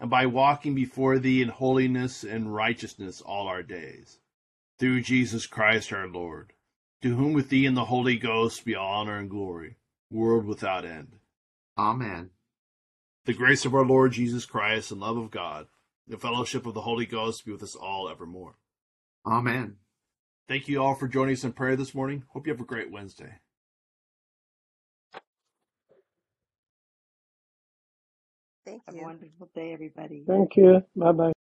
and 0.00 0.08
by 0.08 0.24
walking 0.24 0.74
before 0.74 1.18
thee 1.18 1.42
in 1.42 1.48
holiness 1.48 2.24
and 2.24 2.54
righteousness 2.54 3.20
all 3.20 3.46
our 3.46 3.62
days. 3.62 4.18
Through 4.78 5.02
Jesus 5.02 5.46
Christ 5.46 5.92
our 5.92 6.08
Lord, 6.08 6.54
to 7.02 7.14
whom 7.14 7.34
with 7.34 7.50
thee 7.50 7.66
and 7.66 7.76
the 7.76 7.84
Holy 7.84 8.16
Ghost 8.16 8.64
be 8.64 8.74
all 8.74 9.02
honor 9.02 9.18
and 9.18 9.28
glory, 9.28 9.76
world 10.10 10.46
without 10.46 10.86
end. 10.86 11.18
Amen. 11.76 12.30
The 13.26 13.34
grace 13.34 13.66
of 13.66 13.74
our 13.74 13.84
Lord 13.84 14.12
Jesus 14.12 14.46
Christ 14.46 14.90
and 14.90 15.00
love 15.00 15.18
of 15.18 15.30
God, 15.30 15.66
the 16.08 16.16
fellowship 16.16 16.64
of 16.64 16.72
the 16.72 16.80
Holy 16.80 17.04
Ghost 17.04 17.44
be 17.44 17.52
with 17.52 17.62
us 17.62 17.76
all 17.76 18.08
evermore. 18.08 18.56
Amen. 19.26 19.76
Thank 20.48 20.66
you 20.66 20.82
all 20.82 20.94
for 20.94 21.06
joining 21.08 21.34
us 21.34 21.44
in 21.44 21.52
prayer 21.52 21.76
this 21.76 21.94
morning. 21.94 22.24
Hope 22.28 22.46
you 22.46 22.52
have 22.52 22.60
a 22.60 22.64
great 22.64 22.90
Wednesday. 22.90 23.34
Thank 28.70 28.82
Have 28.86 28.96
a 28.96 28.98
you. 28.98 29.04
wonderful 29.04 29.50
day, 29.54 29.72
everybody. 29.74 30.26
Thank 30.28 30.56
you. 30.56 30.82
Bye 30.96 31.12
bye. 31.12 31.32